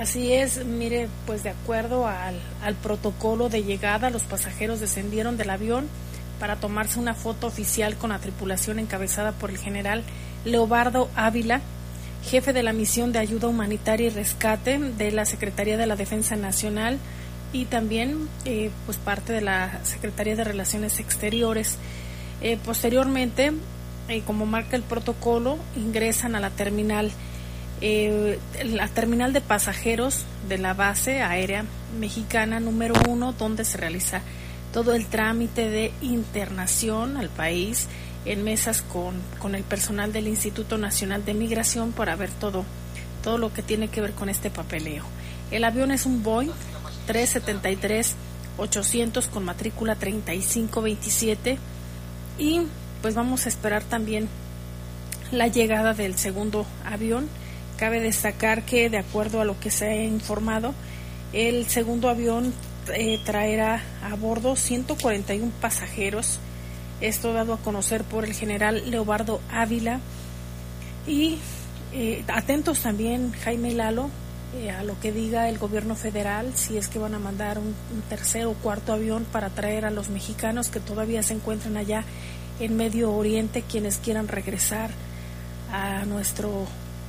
[0.00, 5.50] Así es, mire, pues de acuerdo al, al protocolo de llegada, los pasajeros descendieron del
[5.50, 5.86] avión
[6.40, 10.02] para tomarse una foto oficial con la tripulación encabezada por el general
[10.44, 11.60] Leobardo Ávila,
[12.22, 16.36] jefe de la misión de ayuda humanitaria y rescate de la Secretaría de la Defensa
[16.36, 16.98] Nacional
[17.52, 21.76] y también eh, pues parte de la Secretaría de Relaciones Exteriores.
[22.40, 23.52] Eh, posteriormente,
[24.08, 27.10] eh, como marca el protocolo, ingresan a la terminal,
[27.82, 31.64] la terminal de pasajeros de la base aérea
[31.98, 34.22] mexicana número uno, donde se realiza
[34.72, 37.86] todo el trámite de internación al país
[38.24, 42.64] en mesas con, con el personal del Instituto Nacional de Migración para ver todo,
[43.22, 45.04] todo lo que tiene que ver con este papeleo.
[45.50, 46.52] El avión es un Boeing
[47.06, 51.58] 373-800 con matrícula 3527
[52.38, 52.62] y
[53.02, 54.28] pues vamos a esperar también
[55.30, 57.28] la llegada del segundo avión.
[57.76, 60.72] Cabe destacar que de acuerdo a lo que se ha informado,
[61.32, 62.54] el segundo avión
[62.94, 66.38] eh, traerá a bordo 141 pasajeros
[67.02, 69.98] esto dado a conocer por el general Leobardo Ávila.
[71.04, 71.38] Y
[71.92, 74.08] eh, atentos también, Jaime Lalo,
[74.54, 77.74] eh, a lo que diga el gobierno federal, si es que van a mandar un,
[78.08, 82.04] tercer o cuarto avión para traer a los mexicanos que todavía se encuentran allá
[82.60, 84.90] en Medio Oriente, quienes quieran regresar
[85.72, 86.66] a nuestro,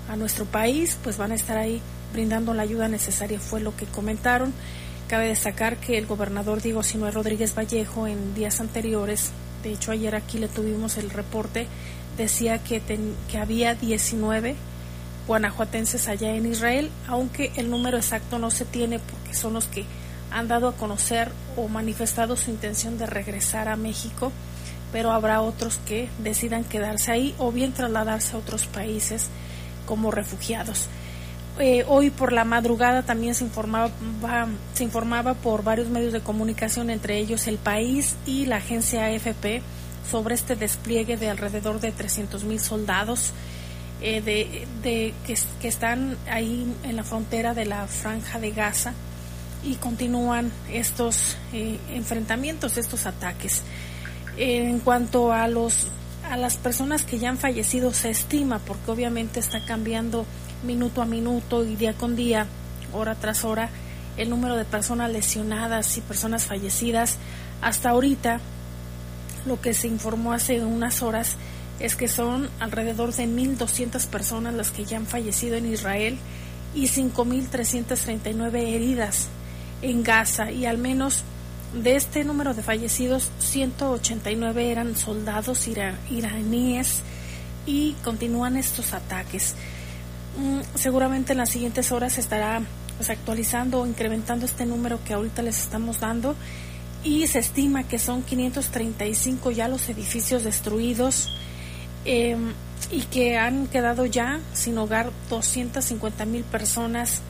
[0.09, 1.81] a nuestro país, pues van a estar ahí
[2.13, 4.53] brindando la ayuda necesaria, fue lo que comentaron.
[5.13, 9.29] Cabe destacar que el gobernador Diego Sinue Rodríguez Vallejo en días anteriores
[9.61, 11.67] de hecho ayer aquí le tuvimos el reporte,
[12.17, 12.81] decía que,
[13.29, 14.55] que había 19
[15.27, 19.85] guanajuatenses allá en Israel, aunque el número exacto no se tiene porque son los que
[20.31, 24.31] han dado a conocer o manifestado su intención de regresar a México,
[24.91, 29.29] pero habrá otros que decidan quedarse ahí o bien trasladarse a otros países
[29.85, 30.89] como refugiados.
[31.59, 33.91] Eh, hoy por la madrugada también se informaba,
[34.73, 39.61] se informaba por varios medios de comunicación, entre ellos El País y la agencia AFP,
[40.09, 43.33] sobre este despliegue de alrededor de 300 mil soldados
[44.01, 44.21] eh,
[44.81, 48.93] de, que, están ahí en la frontera de la franja de Gaza
[49.63, 53.61] y continúan estos eh, enfrentamientos, estos ataques.
[54.37, 55.87] en cuanto a los
[56.29, 60.25] a las personas que ya han fallecido se estima, porque obviamente está cambiando
[60.63, 62.47] minuto a minuto y día con día,
[62.93, 63.69] hora tras hora,
[64.17, 67.17] el número de personas lesionadas y personas fallecidas.
[67.61, 68.39] Hasta ahorita,
[69.45, 71.37] lo que se informó hace unas horas
[71.79, 76.17] es que son alrededor de 1.200 personas las que ya han fallecido en Israel
[76.75, 79.27] y 5.339 heridas
[79.81, 81.23] en Gaza y al menos
[81.73, 87.01] de este número de fallecidos 189 eran soldados iraníes
[87.65, 89.55] y continúan estos ataques.
[90.37, 92.61] Mm, seguramente en las siguientes horas se estará
[92.97, 96.35] pues, actualizando o incrementando este número que ahorita les estamos dando
[97.03, 101.29] y se estima que son 535 ya los edificios destruidos
[102.05, 102.53] em,
[102.91, 107.21] y que han quedado ya sin hogar 250 mil personas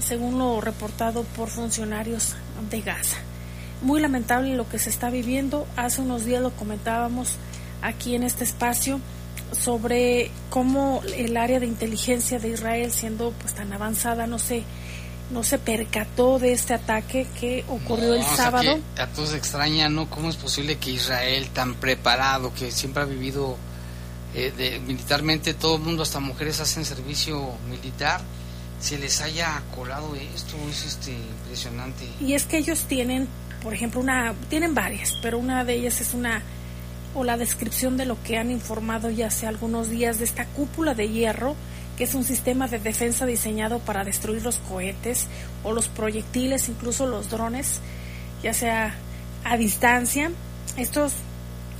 [0.00, 2.36] según lo reportado por funcionarios
[2.70, 3.18] de Gaza.
[3.82, 5.66] Muy lamentable lo que se está viviendo.
[5.76, 7.36] Hace unos días lo comentábamos
[7.82, 9.00] aquí en este espacio
[9.52, 14.64] sobre cómo el área de inteligencia de Israel, siendo pues tan avanzada, no sé,
[15.30, 18.78] no se percató de este ataque que ocurrió el sábado.
[18.98, 20.10] a todos extraña, ¿no?
[20.10, 23.56] ¿Cómo es posible que Israel, tan preparado, que siempre ha vivido
[24.34, 28.20] eh, de, militarmente, todo el mundo, hasta mujeres, hacen servicio militar,
[28.80, 30.56] se les haya colado esto?
[30.68, 32.04] Es este, impresionante.
[32.20, 33.28] Y es que ellos tienen,
[33.62, 36.42] por ejemplo, una, tienen varias, pero una de ellas es una,
[37.14, 40.94] o la descripción de lo que han informado ya hace algunos días de esta cúpula
[40.94, 41.56] de hierro
[42.00, 45.26] que es un sistema de defensa diseñado para destruir los cohetes
[45.62, 47.80] o los proyectiles, incluso los drones,
[48.42, 48.94] ya sea
[49.44, 50.30] a distancia.
[50.78, 51.12] Esto es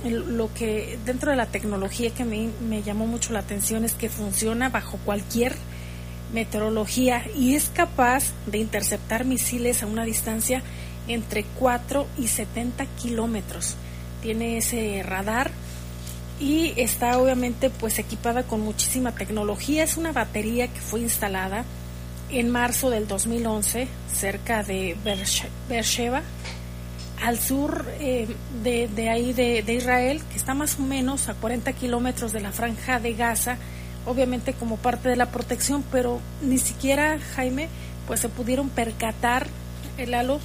[0.03, 4.69] lo que dentro de la tecnología que me, llamó mucho la atención es que funciona
[4.69, 5.55] bajo cualquier
[6.35, 10.61] meteorología y es capaz de interceptar misiles a una distancia
[11.07, 13.75] entre 4 y 70 kilómetros.
[14.21, 15.51] Tiene ese radar
[16.39, 19.83] y está obviamente pues equipada con muchísima tecnología.
[19.83, 21.65] Es una batería que fue instalada
[22.31, 24.95] en marzo del 2011 cerca de
[25.69, 26.21] Beersheba,
[27.21, 28.27] al sur eh,
[28.63, 32.51] de, ahí de, de, Israel, que está más o menos a 40 kilómetros de la
[32.51, 33.57] franja de Gaza,
[34.05, 37.67] obviamente como parte de la protección, pero ni siquiera, Jaime,
[38.07, 39.47] pues se pudieron percatar
[39.97, 40.39] el halo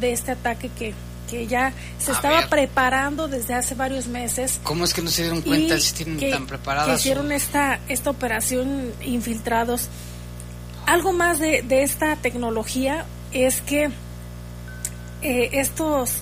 [0.00, 0.94] de este ataque que
[1.32, 4.60] que ya se estaba preparando desde hace varios meses.
[4.62, 6.88] ¿Cómo es que no se dieron cuenta si tienen tan preparadas?
[6.88, 9.88] Que hicieron esta, esta operación infiltrados.
[10.84, 13.88] Algo más de, esta tecnología es que
[15.22, 16.16] eh, estos,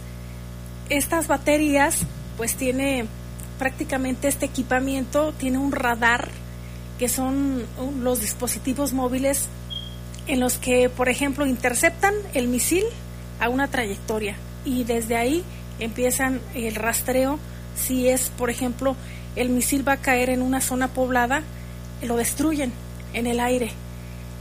[0.90, 2.02] estas baterías,
[2.36, 3.06] pues tiene
[3.58, 6.28] prácticamente este equipamiento, tiene un radar,
[7.00, 7.66] que son
[8.00, 9.48] los dispositivos móviles
[10.28, 12.84] en los que, por ejemplo, interceptan el misil
[13.40, 15.44] a una trayectoria y desde ahí
[15.78, 17.38] empiezan el rastreo.
[17.76, 18.96] Si es, por ejemplo,
[19.36, 21.42] el misil va a caer en una zona poblada,
[22.02, 22.72] lo destruyen
[23.12, 23.70] en el aire.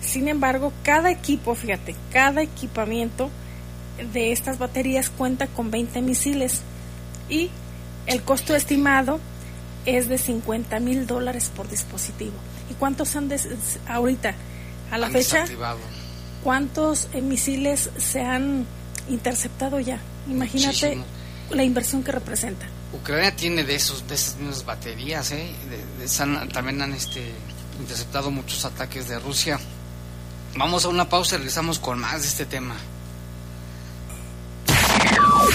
[0.01, 3.30] Sin embargo, cada equipo, fíjate, cada equipamiento
[4.13, 6.61] de estas baterías cuenta con 20 misiles
[7.30, 7.49] y
[8.07, 9.20] el costo estimado
[9.86, 12.34] es de 50 mil dólares por dispositivo.
[12.70, 13.30] ¿Y cuántos han
[13.88, 14.34] ahorita,
[14.91, 15.45] a la fecha?
[16.43, 18.65] ¿Cuántos eh, misiles se han
[19.09, 19.99] interceptado ya.
[20.28, 20.97] Imagínate
[21.51, 22.67] la inversión que representa.
[22.93, 25.51] Ucrania tiene de esos de esas mismas baterías, ¿eh?
[26.51, 27.24] también han este,
[27.80, 29.59] interceptado muchos ataques de Rusia.
[30.55, 32.76] Vamos a una pausa y regresamos con más de este tema.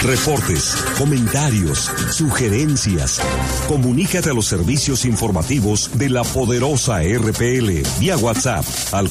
[0.01, 3.19] Reportes, comentarios, sugerencias.
[3.67, 9.09] Comunícate a los servicios informativos de la poderosa RPL vía WhatsApp al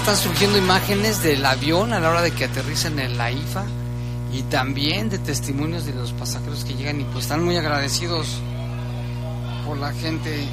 [0.00, 3.64] están surgiendo imágenes del avión a la hora de que aterrizan en la IFA
[4.32, 8.26] y también de testimonios de los pasajeros que llegan y pues están muy agradecidos
[9.66, 10.46] por la gente.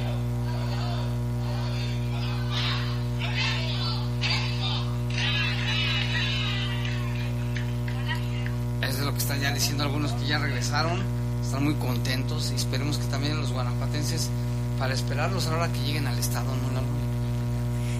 [9.28, 11.02] Están ya diciendo algunos que ya regresaron,
[11.42, 14.30] están muy contentos y esperemos que también los guanajuatenses
[14.78, 16.80] para esperarlos a la hora que lleguen al estado, ¿no?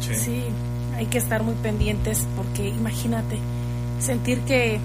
[0.01, 0.15] Sí.
[0.15, 0.45] sí
[0.97, 3.39] hay que estar muy pendientes porque imagínate
[4.01, 4.81] sentir que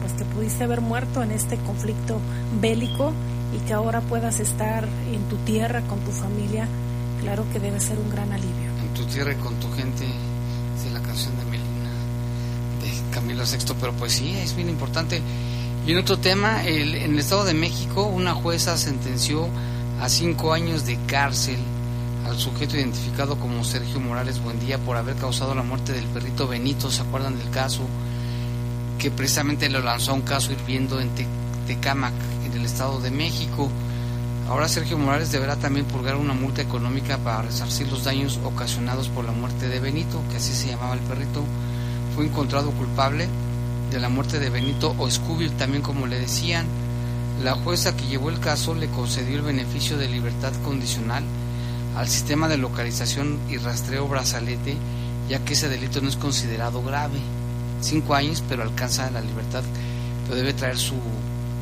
[0.00, 2.18] pues que pudiste haber muerto en este conflicto
[2.62, 3.12] bélico
[3.54, 6.66] y que ahora puedas estar en tu tierra con tu familia,
[7.20, 8.70] claro que debe ser un gran alivio.
[8.82, 11.90] En tu tierra y con tu gente, de la canción de Melina,
[12.80, 15.20] de Camilo VI, pero pues sí, es bien importante.
[15.86, 19.48] Y en otro tema, el, en el Estado de México, una jueza sentenció
[20.00, 21.58] a cinco años de cárcel
[22.26, 26.90] al sujeto identificado como Sergio Morales Buendía por haber causado la muerte del perrito Benito,
[26.90, 27.82] ¿se acuerdan del caso?
[28.98, 31.10] Que precisamente lo lanzó a un caso hirviendo en
[31.66, 32.14] Tecámac,
[32.46, 33.68] en el Estado de México.
[34.48, 39.26] Ahora Sergio Morales deberá también purgar una multa económica para resarcir los daños ocasionados por
[39.26, 41.44] la muerte de Benito, que así se llamaba el perrito.
[42.14, 43.28] Fue encontrado culpable
[43.94, 46.66] de la muerte de Benito o Scooby, también como le decían.
[47.44, 51.22] La jueza que llevó el caso le concedió el beneficio de libertad condicional
[51.96, 54.74] al sistema de localización y rastreo brazalete,
[55.28, 57.20] ya que ese delito no es considerado grave.
[57.80, 59.62] Cinco años, pero alcanza la libertad,
[60.24, 60.96] pero debe traer su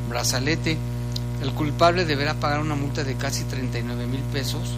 [0.09, 0.79] brazalete.
[1.43, 4.71] El culpable deberá pagar una multa de casi 39 mil pesos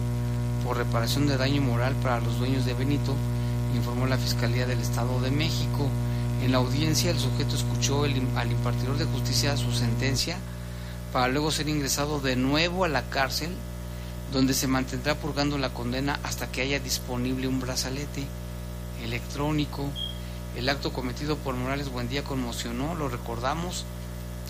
[0.65, 3.15] por reparación de daño moral para los dueños de Benito,
[3.73, 5.89] informó la Fiscalía del Estado de México.
[6.43, 10.37] En la audiencia el sujeto escuchó al impartidor de justicia su sentencia
[11.11, 13.49] para luego ser ingresado de nuevo a la cárcel
[14.31, 18.25] donde se mantendrá purgando la condena hasta que haya disponible un brazalete
[19.03, 19.89] electrónico.
[20.55, 23.85] El acto cometido por Morales Buendía conmocionó, lo recordamos,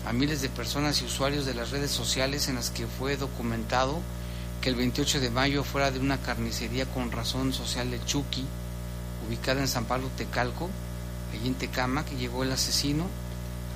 [0.06, 4.00] a miles de personas y usuarios de las redes sociales en las que fue documentado
[4.60, 8.44] que el 28 de mayo fuera de una carnicería con razón social de Chucky,
[9.26, 10.70] ubicada en San Pablo Tecalco,
[11.32, 13.06] allí en Tecama, que llegó el asesino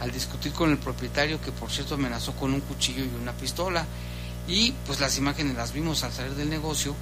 [0.01, 3.87] al discutir con el propietario que por cierto amenazó con un cuchillo y una pistola.
[4.49, 6.95] Y pues las imágenes las vimos al salir del negocio.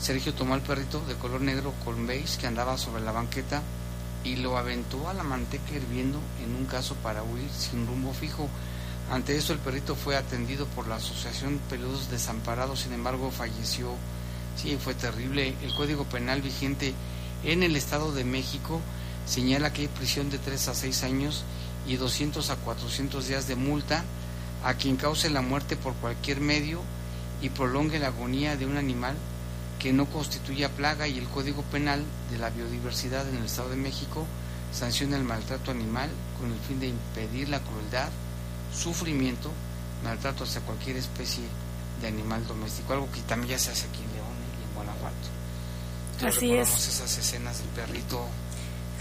[0.00, 3.62] Sergio tomó al perrito de color negro con beige que andaba sobre la banqueta
[4.24, 8.48] y lo aventó a la manteca hirviendo en un caso para huir sin rumbo fijo.
[9.10, 13.94] Ante esto el perrito fue atendido por la Asociación Peludos Desamparados, sin embargo falleció.
[14.56, 15.54] Sí, fue terrible.
[15.62, 16.94] El Código Penal vigente
[17.44, 18.80] en el Estado de México
[19.26, 21.44] señala que hay prisión de 3 a 6 años
[21.86, 24.04] y 200 a 400 días de multa
[24.64, 26.80] a quien cause la muerte por cualquier medio
[27.40, 29.16] y prolongue la agonía de un animal
[29.78, 33.76] que no constituya plaga y el Código Penal de la Biodiversidad en el Estado de
[33.76, 34.26] México
[34.72, 36.08] sanciona el maltrato animal
[36.40, 38.08] con el fin de impedir la crueldad,
[38.72, 39.50] sufrimiento,
[40.04, 41.44] maltrato hacia cualquier especie
[42.00, 44.26] de animal doméstico, algo que también ya se hace aquí en León
[44.60, 45.28] y en Guanajuato.
[46.26, 46.88] Así es.
[46.88, 48.24] esas escenas del perrito.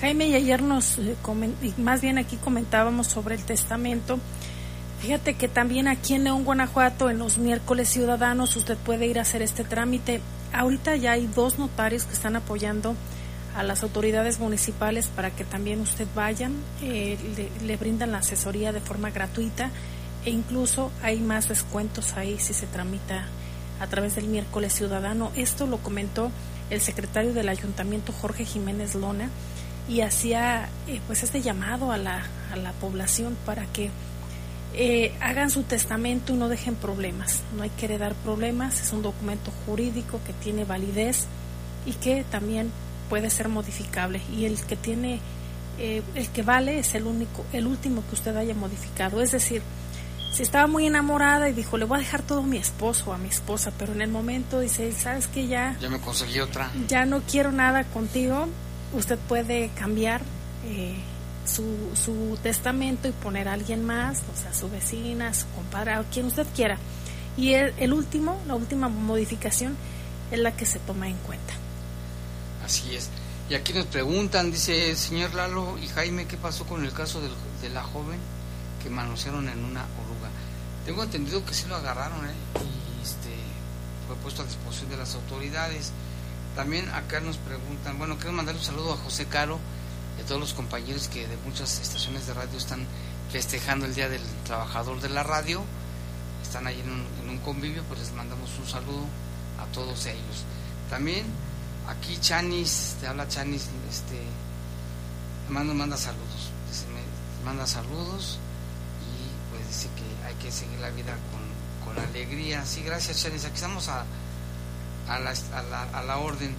[0.01, 1.15] Jaime, y ayer nos, eh,
[1.77, 4.19] más bien aquí comentábamos sobre el testamento.
[4.99, 9.21] Fíjate que también aquí en León, Guanajuato, en los miércoles ciudadanos, usted puede ir a
[9.23, 10.21] hacer este trámite
[10.53, 12.95] ahorita ya hay dos notarios que están apoyando
[13.55, 16.49] a las autoridades municipales para que también usted vaya,
[16.81, 17.17] eh,
[17.65, 19.69] le, brindan la asesoría de forma gratuita
[20.23, 23.25] e incluso hay más descuentos ahí si se tramita
[23.79, 25.31] a través del miércoles ciudadano.
[25.35, 26.31] Esto lo comentó
[26.69, 29.29] el secretario del ayuntamiento Jorge Jiménez Lona
[29.87, 33.89] y hacía eh, pues este llamado a la, a la población para que
[34.73, 37.41] eh, hagan su testamento y no dejen problemas.
[37.55, 41.27] No hay que heredar problemas, es un documento jurídico que tiene validez
[41.85, 42.71] y que también
[43.09, 44.21] puede ser modificable.
[44.33, 45.19] Y el que tiene,
[45.77, 49.21] eh, el que vale es el único, el último que usted haya modificado.
[49.21, 49.61] Es decir,
[50.31, 53.13] si estaba muy enamorada y dijo, le voy a dejar todo a mi esposo o
[53.13, 56.71] a mi esposa, pero en el momento dice, ¿sabes que Ya, ya me conseguí otra.
[56.87, 58.47] Ya no quiero nada contigo,
[58.93, 60.21] usted puede cambiar.
[60.65, 60.95] Eh,
[61.45, 61.63] su,
[61.95, 66.27] su testamento y poner a alguien más, o sea, su vecina, su compadre, a quien
[66.27, 66.77] usted quiera.
[67.37, 69.75] Y el, último, la última modificación
[70.31, 71.53] es la que se toma en cuenta.
[72.63, 73.09] Así es.
[73.49, 77.69] Y aquí nos preguntan, dice señor Lalo y Jaime, ¿qué pasó con el caso de
[77.69, 78.19] la joven
[78.81, 80.29] que manosearon en una oruga?
[80.85, 82.33] Tengo entendido que sí lo agarraron ¿eh?
[82.55, 83.29] y este,
[84.07, 85.91] fue puesto a disposición de las autoridades.
[86.55, 89.59] También acá nos preguntan, bueno, quiero mandar un saludo a José Caro,
[90.17, 92.85] de todos los compañeros que de muchas estaciones de radio están
[93.31, 95.63] festejando el Día del Trabajador de la Radio,
[96.43, 99.05] están ahí en un, convivio, pues les mandamos un saludo
[99.59, 100.43] a todos ellos.
[100.89, 101.25] También
[101.87, 104.21] aquí Chanis, te habla Chanis, este,
[105.49, 106.51] manda, manda saludos,
[107.45, 108.37] manda saludos
[109.01, 112.65] y pues dice que hay que seguir la vida con, con alegría.
[112.65, 114.03] Sí, gracias Chanis, aquí estamos a,
[115.15, 116.55] a, la, a, la, a la orden.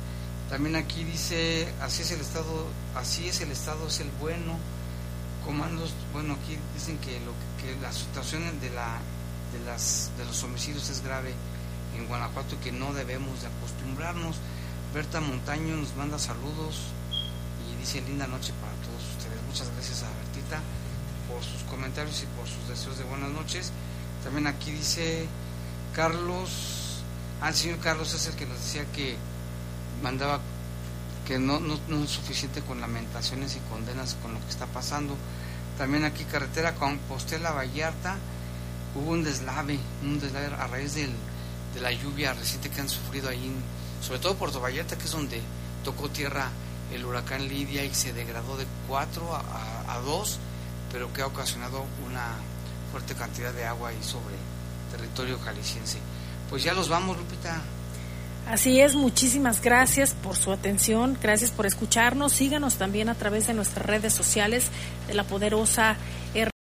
[0.48, 4.58] También aquí dice, así es el Estado, así es el Estado, es el bueno.
[5.44, 9.00] Comandos, bueno, aquí dicen que, lo, que la situación de, la,
[9.52, 11.34] de, las, de los homicidios es grave
[11.96, 14.36] en Guanajuato y que no debemos de acostumbrarnos.
[14.94, 19.42] Berta Montaño nos manda saludos y dice linda noche para todos ustedes.
[19.48, 20.60] Muchas gracias a Bertita
[21.28, 23.72] por sus comentarios y por sus deseos de buenas noches.
[24.22, 25.26] También aquí dice
[25.94, 26.50] Carlos,
[27.42, 29.16] ah, el señor Carlos es el que nos decía que
[30.02, 30.40] mandaba
[31.26, 35.16] que no, no, no, es suficiente con lamentaciones y condenas con lo que está pasando.
[35.78, 38.16] También aquí carretera Compostela Vallarta
[38.94, 41.12] hubo un deslave, un deslave a raíz del,
[41.74, 43.52] de la lluvia reciente que han sufrido ahí,
[44.02, 45.40] sobre todo Puerto Vallarta, que es donde
[45.84, 46.50] tocó tierra
[46.92, 50.38] el huracán Lidia y se degradó de 4 a, a 2,
[50.92, 52.34] pero que ha ocasionado una
[52.90, 54.34] fuerte cantidad de agua ahí sobre
[54.90, 55.98] territorio jalisciense.
[56.52, 57.62] Pues ya los vamos, Lupita.
[58.46, 62.34] Así es, muchísimas gracias por su atención, gracias por escucharnos.
[62.34, 64.66] Síganos también a través de nuestras redes sociales
[65.08, 65.96] de la poderosa